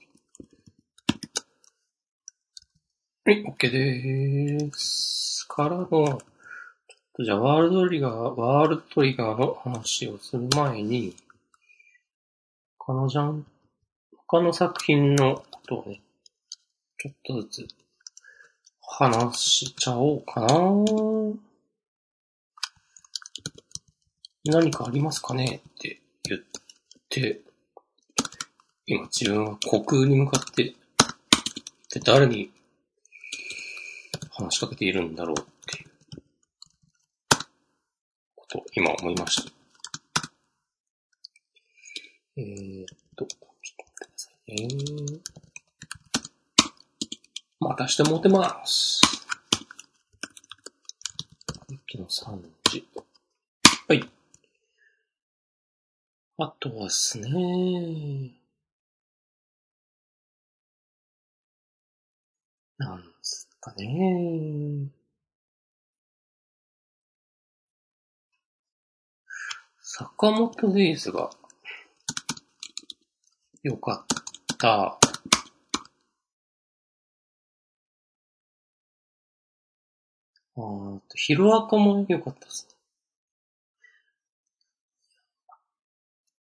[3.26, 5.46] はい、OK でーす。
[5.48, 6.18] からの、ちょっ
[7.14, 11.16] とじゃあワールドトリガー、ワールドトリガーの話をする前に、
[12.78, 13.46] 他のジャン、
[14.28, 16.02] 他の作品のことをね、
[16.98, 17.74] ちょっとずつ
[18.82, 20.46] 話しちゃおうかな
[24.44, 25.62] 何かありますかね？
[25.66, 26.40] って言っ
[27.08, 27.40] て、
[28.84, 30.74] 今自分は虚空に向かって、
[31.90, 32.50] で誰に
[34.36, 35.90] 話しかけているんだろうっていう
[38.34, 39.52] こと今思いました。
[42.36, 45.20] えーっと、ちょっと待ってくださいね。
[47.60, 49.00] またしてもてます。
[51.68, 52.88] 一気の3時。
[53.86, 54.10] はい。
[56.38, 58.32] あとはですね。
[62.78, 63.13] なん
[63.64, 64.88] かね。
[69.80, 71.30] 坂本デイズが
[73.62, 74.98] よかった。
[80.56, 82.74] あーと、ヒロアカも良かったですね。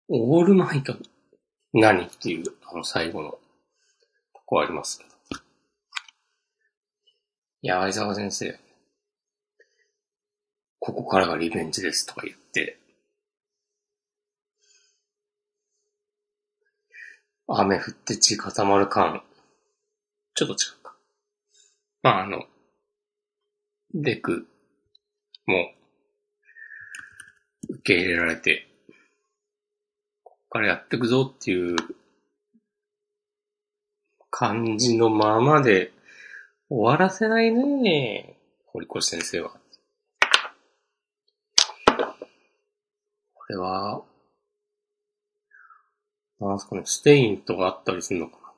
[0.09, 0.95] オールナイト
[1.73, 3.39] 何っていう、あの最後のと
[4.45, 5.16] こありますけど。
[7.67, 8.57] いや、相沢先生、
[10.79, 12.79] ここからがリベンジですとか言って、
[17.49, 19.25] 雨降って血固まる感、
[20.37, 20.95] ちょっと違うか。
[22.05, 22.45] まあ、あの、
[23.93, 24.47] デク
[25.47, 25.73] も
[27.69, 28.69] 受け入れられて、
[30.23, 31.75] こっからやっていくぞっていう
[34.31, 35.96] 感じのままで
[36.69, 38.37] 終わらせないね
[38.67, 39.51] 堀越先生は。
[43.35, 44.03] これは、
[46.41, 48.53] なんすかね、ステインとかあったりするのかな。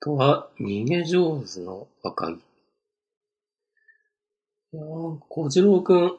[0.00, 2.34] とは、逃げ上手の若木。
[4.72, 6.18] いやー、小次郎くん、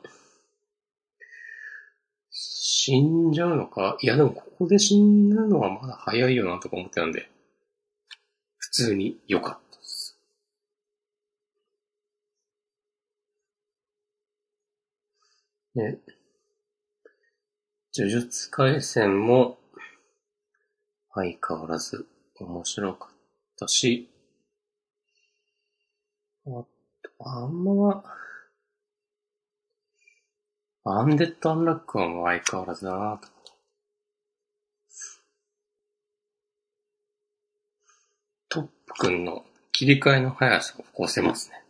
[2.65, 3.97] 死んじゃうのか？
[3.99, 7.29] いや、でもここで死ぬのはまだ早いよなとか思ってたんで、
[8.57, 10.17] 普通に良かったです。
[15.75, 15.99] ね。
[17.93, 19.57] 呪術回戦も、
[21.13, 22.07] 相変わらず
[22.39, 23.15] 面白かっ
[23.59, 24.09] たし、
[26.47, 26.63] あ、
[27.25, 28.05] あんま、
[30.85, 33.29] アンデッド・アンラックはもう相変わらずだなと。
[38.49, 41.63] トップくんの切り替えの速さを起こせますね。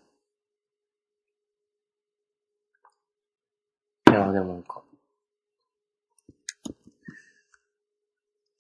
[4.10, 4.82] いや、でもなんか、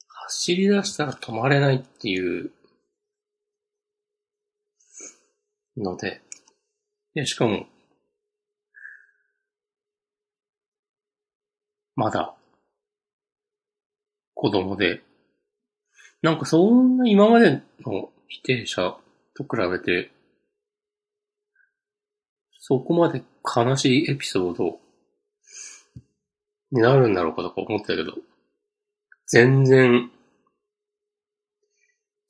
[0.08, 2.52] 走り出したら止まれないっていう
[5.78, 6.22] ので、
[7.16, 7.66] いや、しかも、
[11.96, 12.36] まだ、
[14.34, 15.02] 子供で、
[16.22, 18.98] なんかそんな今までの否定者
[19.36, 20.12] と比べて、
[22.60, 24.80] そこまで悲しいエピソード
[26.72, 28.14] になるんだろうかとか思ってたけど、
[29.28, 30.10] 全然、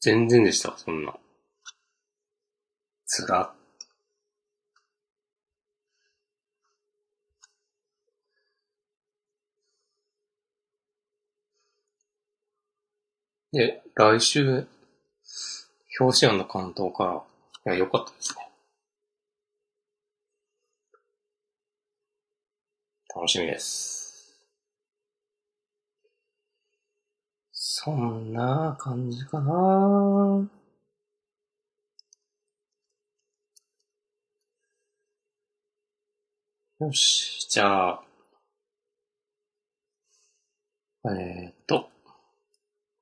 [0.01, 1.15] 全然でした、そんな。
[3.05, 3.53] つら。
[13.53, 14.67] で、来週、
[15.97, 17.25] 表紙案の関東か
[17.65, 18.49] ら、いや、良かったですね。
[23.15, 24.43] 楽しみです。
[27.53, 30.49] そんな感じかな
[36.79, 38.03] よし、じゃあ、
[41.05, 41.89] えーっと、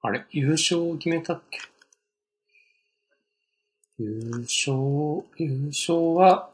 [0.03, 1.59] あれ、優勝を決めたっけ？
[3.99, 4.75] 優勝、
[5.37, 6.49] 優勝は、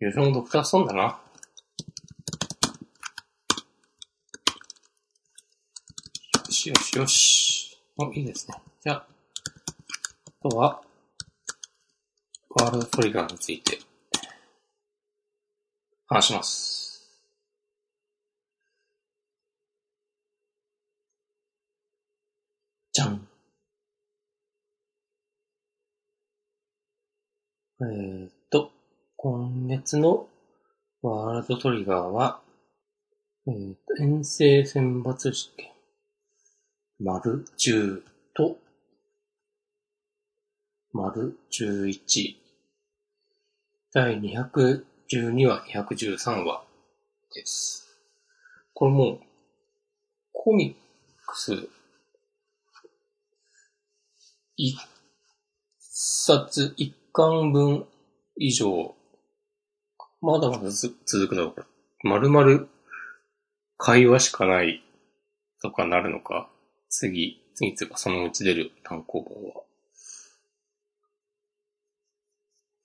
[0.00, 1.20] 優勝のドクターストーンだな。
[6.46, 7.78] よしよしよし。
[7.98, 8.56] お、いいですね。
[8.82, 9.06] じゃあ、
[10.46, 10.80] あとは、
[12.48, 13.78] ワールドトリガーについて、
[16.06, 16.85] 話します。
[22.96, 23.28] じゃん。
[27.82, 28.70] えっと、
[29.16, 30.26] 今月の
[31.02, 32.40] ワールドトリガーは、
[33.48, 35.66] えー、遠征選抜試験、
[36.98, 38.00] 丸10
[38.34, 38.56] と、
[40.94, 42.34] 丸11、
[43.92, 46.64] 第212話、213話
[47.34, 48.00] です。
[48.72, 49.20] これも、
[50.32, 51.68] コミックス、
[54.56, 54.76] 一
[55.78, 57.86] 冊一巻分
[58.36, 58.94] 以上、
[60.20, 61.50] まだまだず続くの？
[61.52, 61.66] か。
[62.02, 62.68] まるまる
[63.76, 64.82] 会話しかない
[65.62, 66.48] とかなるのか？
[66.88, 69.62] 次、次つうかそのうち出る単行本は。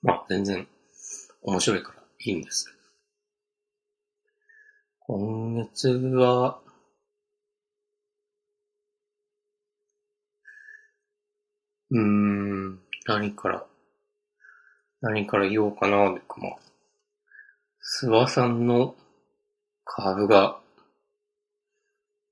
[0.01, 0.67] まあ全然
[1.41, 2.67] 面白いからいいんです。
[4.99, 6.59] 今月は、
[11.91, 13.65] うーん、何から、
[15.01, 16.59] 何から言おうかな、でかまあ、
[18.03, 18.95] 諏訪さんの
[19.83, 20.57] 株が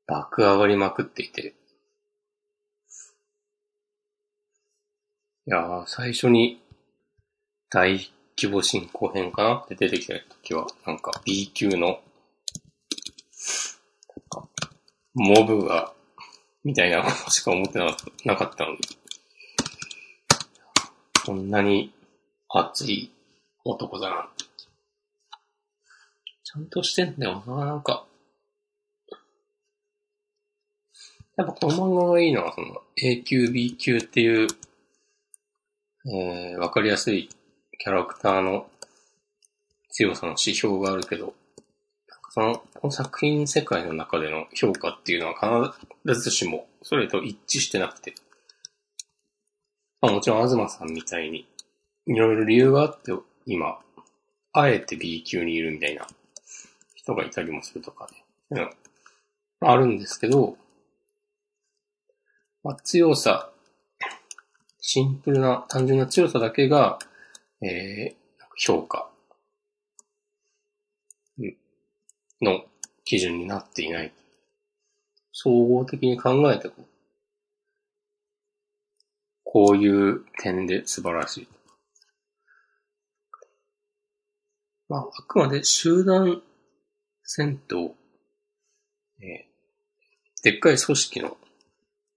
[0.08, 1.56] 爆上がりまくっていて、
[5.46, 6.62] いやー、最初に
[7.70, 8.00] 大
[8.38, 9.56] 規模進行編かな？
[9.58, 12.02] って出てきた時は、なんか B 級の、
[15.14, 15.94] モブが、
[16.64, 17.80] みたいなことしか思って
[18.24, 18.78] なかったのに、
[21.30, 21.94] こんなに
[22.50, 23.12] 熱い
[23.64, 24.30] 男だな。
[26.44, 28.08] ちゃんとしてんだよな、なんか。
[31.38, 34.48] やっぱこの漫画がいいのは、その A 級、B 級っていう、
[36.08, 37.30] えー、わかりやすい
[37.78, 38.68] キャラクターの
[39.92, 41.36] 強さの指標があるけど、
[42.32, 48.16] その、この作品世界の中での評価っていうのは必ずしもそれと一致してなくて、
[50.02, 51.48] まあもちろん東さんみたいに、
[52.08, 53.12] いろいろ理由があって、
[53.46, 53.80] 今、
[54.54, 56.08] あえて B 級にいるみたいな
[56.96, 58.08] 人がいたりもするとか
[58.52, 58.70] ね。
[59.62, 59.68] うん。
[59.68, 60.58] あるんですけど、
[62.64, 63.50] まあ、強さ、
[64.80, 67.00] シンプルな、単純な強さだけが、
[67.62, 68.16] えー、
[68.58, 69.10] 評価
[72.42, 72.64] の
[73.04, 74.12] 基準になっていない。
[75.32, 76.70] 総合的に考えて、
[79.52, 81.48] こういう点で素晴らしい。
[84.88, 86.44] まあ、あくまで集団
[87.24, 87.94] 戦闘、
[89.22, 89.50] えー
[90.42, 91.36] でっかい組織の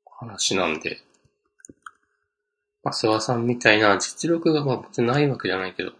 [0.04, 0.98] 話なんで、
[2.84, 5.90] まあ、諏訪さんみたいな実力がまあ別にないわけじゃないけど、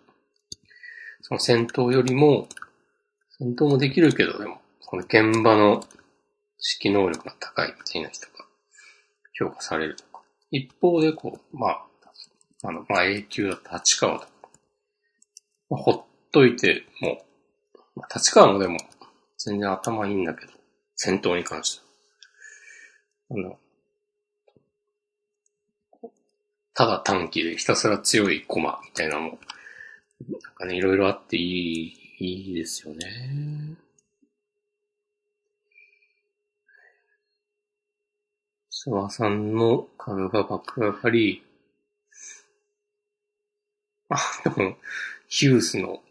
[1.23, 2.47] その戦闘よりも、
[3.39, 5.83] 戦闘もできるけど、でも、その現場の
[6.81, 8.33] 指揮能力が高いみたいな人が
[9.33, 9.97] 評価される。
[10.53, 11.87] 一方で、こう、まあ、
[12.63, 14.29] あの、まあ、A 級だった立川とか、
[15.71, 17.25] まあ、ほっといても、
[17.97, 18.79] まあ、立川もでも
[19.39, 20.53] 全然頭いいんだけど、
[20.95, 21.83] 戦闘に関して
[23.31, 23.39] は。
[23.39, 23.59] あの、
[26.75, 29.39] ただ短期でひたすら強い駒みたいなのも、
[30.29, 33.77] なんかね、いろいろあっていい、いいですよね。
[38.85, 41.47] 諏訪さんの株が爆上がり、
[44.11, 44.77] あ、でも、
[45.29, 46.03] ヒュースの、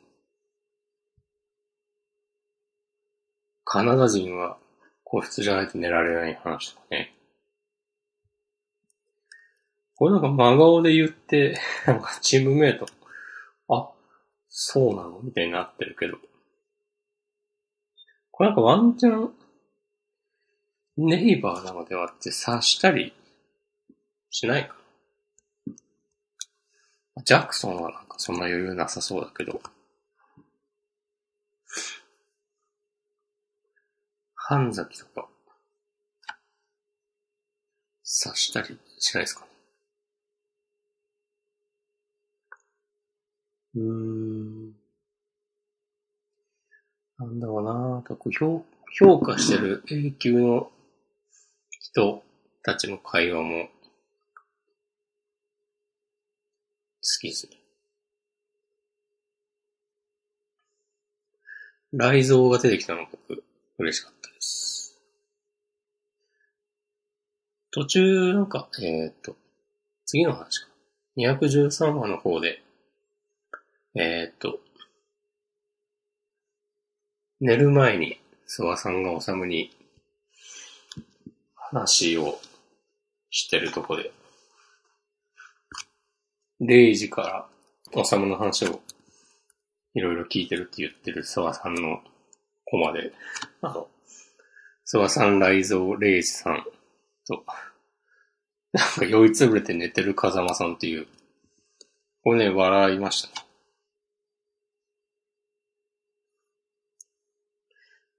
[3.65, 4.57] カナダ人は
[5.03, 7.13] 個室じゃないと寝られない話とかね。
[9.95, 12.85] これなんか真顔で言って、 なんかチームメイト、
[13.67, 13.91] あ、
[14.47, 15.19] そうなの？
[15.19, 16.17] みたいになってるけど。
[18.31, 19.35] これなんかワンチャン、
[21.05, 23.13] ネイバーなのではって察したり
[24.29, 24.75] しないか。
[27.25, 29.61] ジャクソンはなんかそんな余裕なさそうだけど。
[34.35, 35.29] 神崎とか、
[38.23, 39.45] 刺したりしないですか？
[39.45, 39.51] ね。
[43.75, 44.71] うーん。
[47.17, 50.71] なんだろうなとこう評評価してる A 級の
[51.93, 52.23] 人
[52.63, 53.69] たちの会話も好
[57.19, 57.57] きですね。
[61.91, 63.43] 雷蔵が出てきたの僕
[63.79, 64.97] 嬉しかったです。
[67.71, 69.35] 途中なんか、えーっと、
[70.05, 70.67] 次の話か。
[71.17, 72.61] 213話の方で、
[73.95, 74.59] えーっと、
[77.41, 79.75] 寝る前に諏訪さんがおさむに
[81.71, 82.37] 話を
[83.29, 84.11] してるとこで、
[86.59, 87.47] 0時から
[87.93, 88.81] おさむの話を
[89.93, 92.01] いろいろ聞いてるって言ってる諏訪さんの
[92.65, 93.13] コマで、
[93.61, 93.87] あの、
[94.85, 96.65] 諏訪さん、雷蔵、礼二さん
[97.25, 97.45] と、
[98.73, 101.07] なんか酔いつぶれて寝てる風間さんっていう、
[102.23, 103.47] こね、笑いましたね。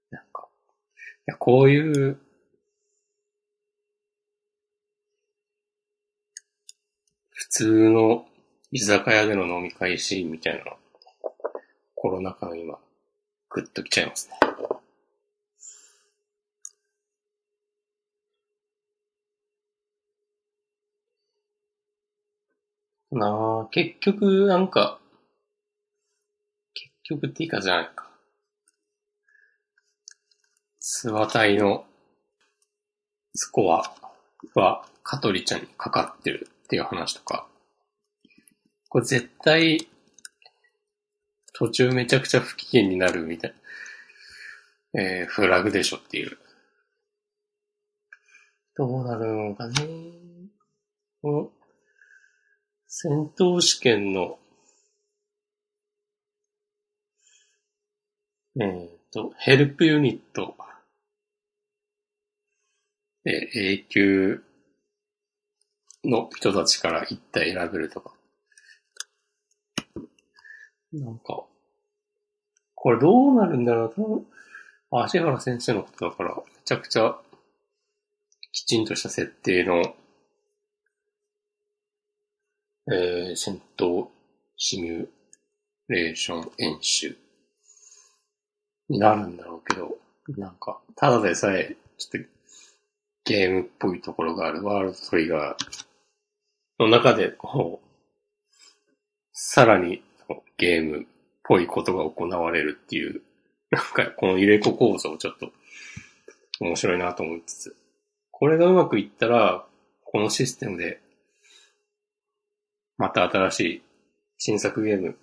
[0.09, 2.19] なんか、いや、こういう、
[7.55, 8.25] 通の
[8.71, 10.71] 居酒屋での飲み会シーンみたいなの
[11.93, 12.79] コロナ禍の今、
[13.51, 14.39] グッときちゃいますね。
[23.11, 24.97] なあ、結局、なんか、
[26.73, 28.09] 結局っていいかじゃないか。
[30.81, 31.85] 諏訪隊の
[33.35, 33.93] スコア
[34.55, 37.47] は香取ちゃんにかかってるっていう話とか、
[38.89, 39.87] これ絶対
[41.53, 43.53] 途中めちゃくちゃ不機嫌になるみたい
[44.93, 46.35] な、えー、フラグでしょっていう。
[48.75, 49.75] どうなるのかね。
[51.21, 51.49] この
[52.87, 54.39] 戦闘試験の、
[58.59, 60.55] えっ、と、ヘルプユニット
[63.23, 64.43] で A 級
[66.03, 68.13] の人たちから一体選べるとか。
[70.91, 71.45] なんか、
[72.75, 74.27] これどうなるんだろう多分、
[74.91, 77.17] 足原先生のことだから、めちゃくちゃ、
[78.51, 79.95] きちんとした設定の、
[82.91, 84.07] えー、戦闘
[84.57, 85.07] シミュ
[85.87, 87.17] レーション演習
[88.89, 89.97] になるんだろうけど、
[90.37, 92.29] なんか、ただでさえ、ちょっと、
[93.25, 95.82] ゲームっぽいところがあるワールドトリガー
[96.83, 97.87] の中で、こう、
[99.31, 100.03] さらに
[100.57, 101.05] ゲームっ
[101.43, 103.21] ぽいことが行われるっていう、
[103.71, 105.51] なんかこの入れ子構造ちょっと
[106.59, 107.75] 面白いなと思いつつ、
[108.31, 109.65] これがうまくいったら、
[110.03, 111.01] このシステムで、
[112.97, 113.83] また新しい
[114.37, 115.17] 新作ゲーム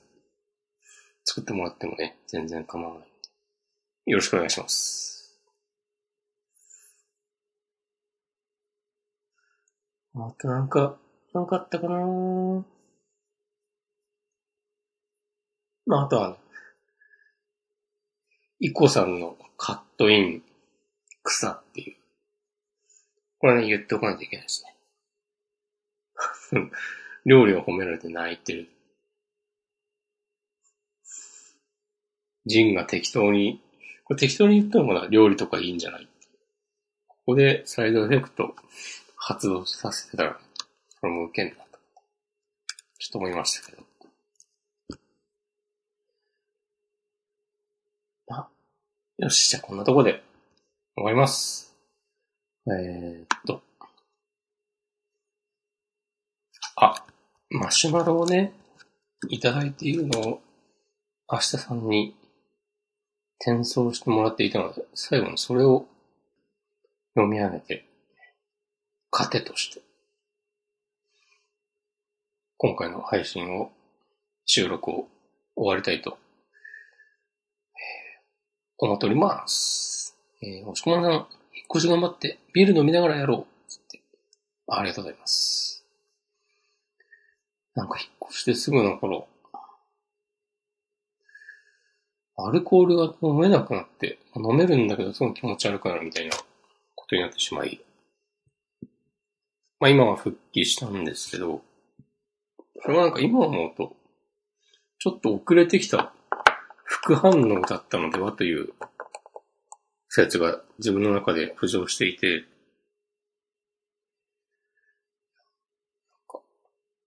[1.24, 3.08] 作ってもらってもね、全然構わない。
[4.06, 5.40] よろしくお願いします。
[10.14, 10.98] あとなんか、
[11.32, 12.64] なかったかな
[15.86, 16.36] まあ、あとは、
[18.58, 20.42] イコさんのカットイン
[21.22, 21.96] 草っていう。
[23.38, 24.64] これね、言っておかないといけないです
[26.52, 26.70] ね。
[27.24, 28.68] 料理を褒められて泣いてる。
[32.46, 33.62] ジンが適当に、
[34.04, 36.08] これ適当に言ってもまだ料理とかいいんじゃない？
[37.06, 38.56] ここでサイドエフェクト
[39.16, 40.40] 発動させてたら、
[41.00, 41.78] これも受けんなと。
[42.98, 43.82] ちょっと思いましたけど。
[48.30, 48.48] あ、
[49.18, 50.22] よし、じゃあこんなとこで
[50.94, 51.74] 終わります。
[52.66, 53.62] えー、っと。
[56.76, 57.06] あ、
[57.48, 58.52] マシュマロをね、
[59.28, 60.42] いただいているのを、
[61.30, 62.14] 明日さんに
[63.38, 65.86] 転送してもらっていたので、最後にそれを
[67.14, 67.86] 読み上げて、
[69.10, 69.80] 糧として、
[72.62, 73.70] 今回の配信を、
[74.44, 75.08] 収録を
[75.56, 76.18] 終わりたいと、
[77.70, 78.20] え
[78.76, 80.14] 思っております。
[80.42, 81.24] えー、おしこまさん、引っ
[81.74, 83.72] 越し頑張って、ビール飲みながらやろう。
[83.72, 84.02] って。
[84.68, 85.86] ありがとうございます。
[87.76, 89.26] なんか引っ越してすぐの頃、
[92.36, 96.36] アルコールが飲めなくなって、飲めるんだけどすごい気持ち悪くなるみたいな
[96.94, 97.80] ことになってしまい、
[99.78, 101.62] まあ今は復帰したんですけど、
[102.82, 103.96] それはなんか今思うと、
[104.98, 106.12] ちょっと遅れてきた
[106.84, 108.70] 副反応だったのではという
[110.08, 112.44] 説が自分の中で浮上していて、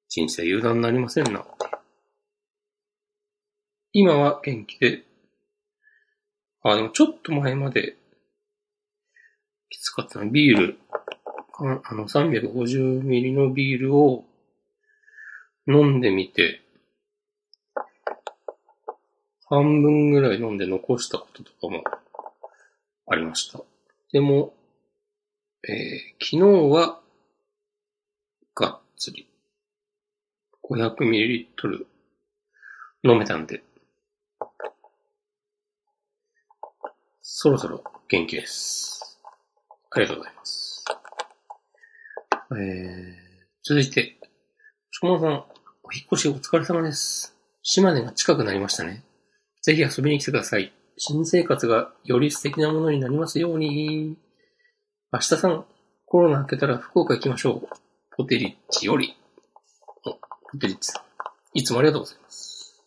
[0.09, 1.43] 人生油断になりませんな。
[3.91, 5.03] 今は元気で、
[6.63, 7.97] あ、でもちょっと前まで、
[9.69, 10.25] きつかったな。
[10.25, 10.77] ビール、
[11.59, 14.25] ああの、350ミリのビールを
[15.67, 16.61] 飲んでみて、
[19.45, 21.83] 半分ぐらい飲んで残したこととかも
[23.07, 23.61] ありました。
[24.11, 24.53] でも、
[25.67, 26.39] えー、昨日
[26.73, 26.99] は、
[28.55, 29.29] がっつり、
[30.69, 31.85] 500ml
[33.03, 33.63] 飲めたんで、
[37.21, 39.19] そろそろ元気です。
[39.91, 40.85] ありがとうございます。
[42.51, 43.13] えー、
[43.63, 44.17] 続いて、
[44.91, 45.52] しこまさん、
[45.95, 47.35] 引っ越しお疲れ様です。
[47.61, 49.03] 島根が近くなりましたね。
[49.61, 50.73] ぜひ遊びに来てください。
[50.97, 54.17] 新生活がより素敵なものになりますように。
[55.11, 55.65] 明日さん、
[56.07, 57.67] コロナ明けたら福岡行きましょう。
[58.17, 59.15] ポテリッチより。
[60.03, 60.13] お
[60.51, 61.03] ポテリッチさん、
[61.53, 62.83] いつもありがとうございます。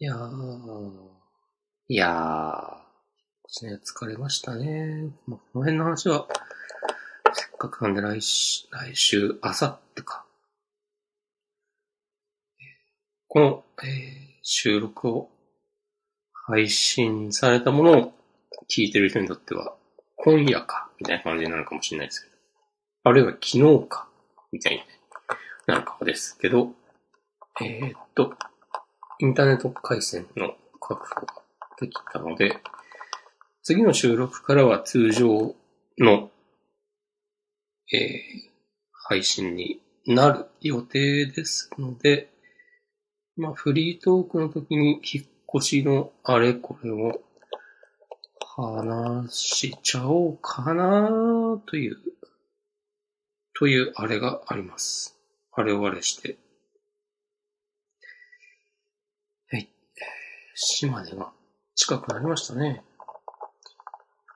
[0.00, 0.30] いやー、
[1.86, 5.12] いやー、ね、疲れましたね。
[5.28, 6.26] ま、この辺の話は、
[7.32, 10.24] せっかくなんで来週、来週、あさってか。
[13.32, 15.28] この、えー収録を
[16.32, 18.12] 配信されたものを
[18.68, 19.76] 聞いてる人にとっては、
[20.16, 22.34] 今夜か、みたいな感じになるかもしれないですけど。
[23.04, 23.46] あるいは昨
[23.82, 24.08] 日か、
[24.50, 24.80] みたいに
[25.66, 26.72] なるかもですけど、
[27.62, 28.32] えーっと、
[29.20, 31.34] インターネット回線の確保が
[31.78, 32.56] できたので、
[33.62, 35.54] 次の収録からは通常
[35.98, 36.30] の、
[37.92, 38.50] えー
[38.92, 42.30] 配信になる予定ですので、
[43.40, 45.24] まあ、フリートークの時に引っ
[45.56, 47.22] 越しのあれこれを
[48.54, 51.96] 話しちゃおうかなという、
[53.58, 55.18] というあれがあります。
[55.52, 56.36] あれをあれして。
[59.50, 59.70] はい。
[60.54, 61.32] 島根が
[61.74, 62.84] 近くなりましたね。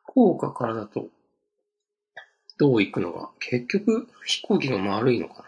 [0.08, 1.08] 福岡からだと、
[2.58, 5.44] どう行くのが、結局飛行機が丸いのかな。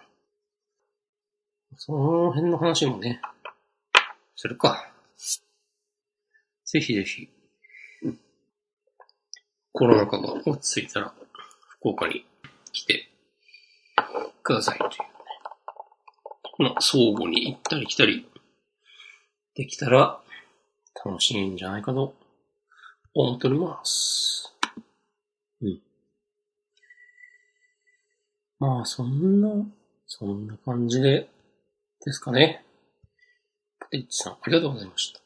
[1.78, 3.20] その辺の話もね、
[4.36, 4.92] するか。
[6.66, 7.28] ぜひぜひ、
[9.72, 11.14] コロナ禍が落ち着いたら、
[11.68, 12.26] 福岡に
[12.72, 13.08] 来て
[14.42, 14.96] くださいというね。
[16.58, 18.28] まあ、相互に行ったり来たり
[19.54, 20.20] できたら
[21.04, 22.14] 楽しいんじゃないかと
[23.14, 24.54] 思っております。
[25.62, 25.80] うん。
[28.58, 29.48] まあ、そんな、
[30.06, 31.28] そんな感じで、
[32.04, 32.65] ですかね。
[33.86, 35.20] ポテッチさん、ありがとうございました。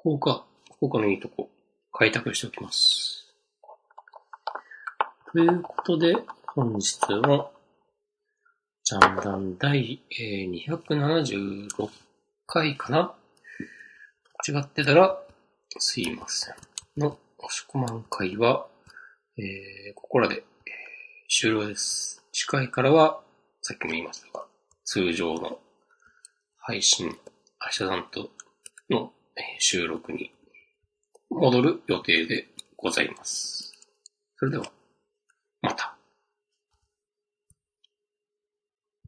[0.00, 0.44] 福岡、
[0.74, 1.48] 福岡のいいとこ、
[1.92, 3.32] 開拓しておきます。
[5.32, 6.16] ということで、
[6.48, 7.52] 本日は、
[8.82, 11.88] ジャンダン第、えー276
[12.48, 13.14] 回かな
[14.48, 15.16] 違ってたら、
[15.78, 16.54] すいません。
[16.96, 18.66] の、押し込まん会は、
[19.38, 20.42] えーここらで、えー
[21.28, 22.24] 終了です。
[22.32, 23.20] 次回からは、
[23.62, 24.44] さっきも言いましたが、
[24.84, 25.60] 通常の
[26.58, 27.16] 配信、
[27.66, 28.30] 明日さんと
[28.90, 29.10] の
[29.58, 30.30] 収録に
[31.30, 33.72] 戻る予定でございます。
[34.36, 34.75] それでは。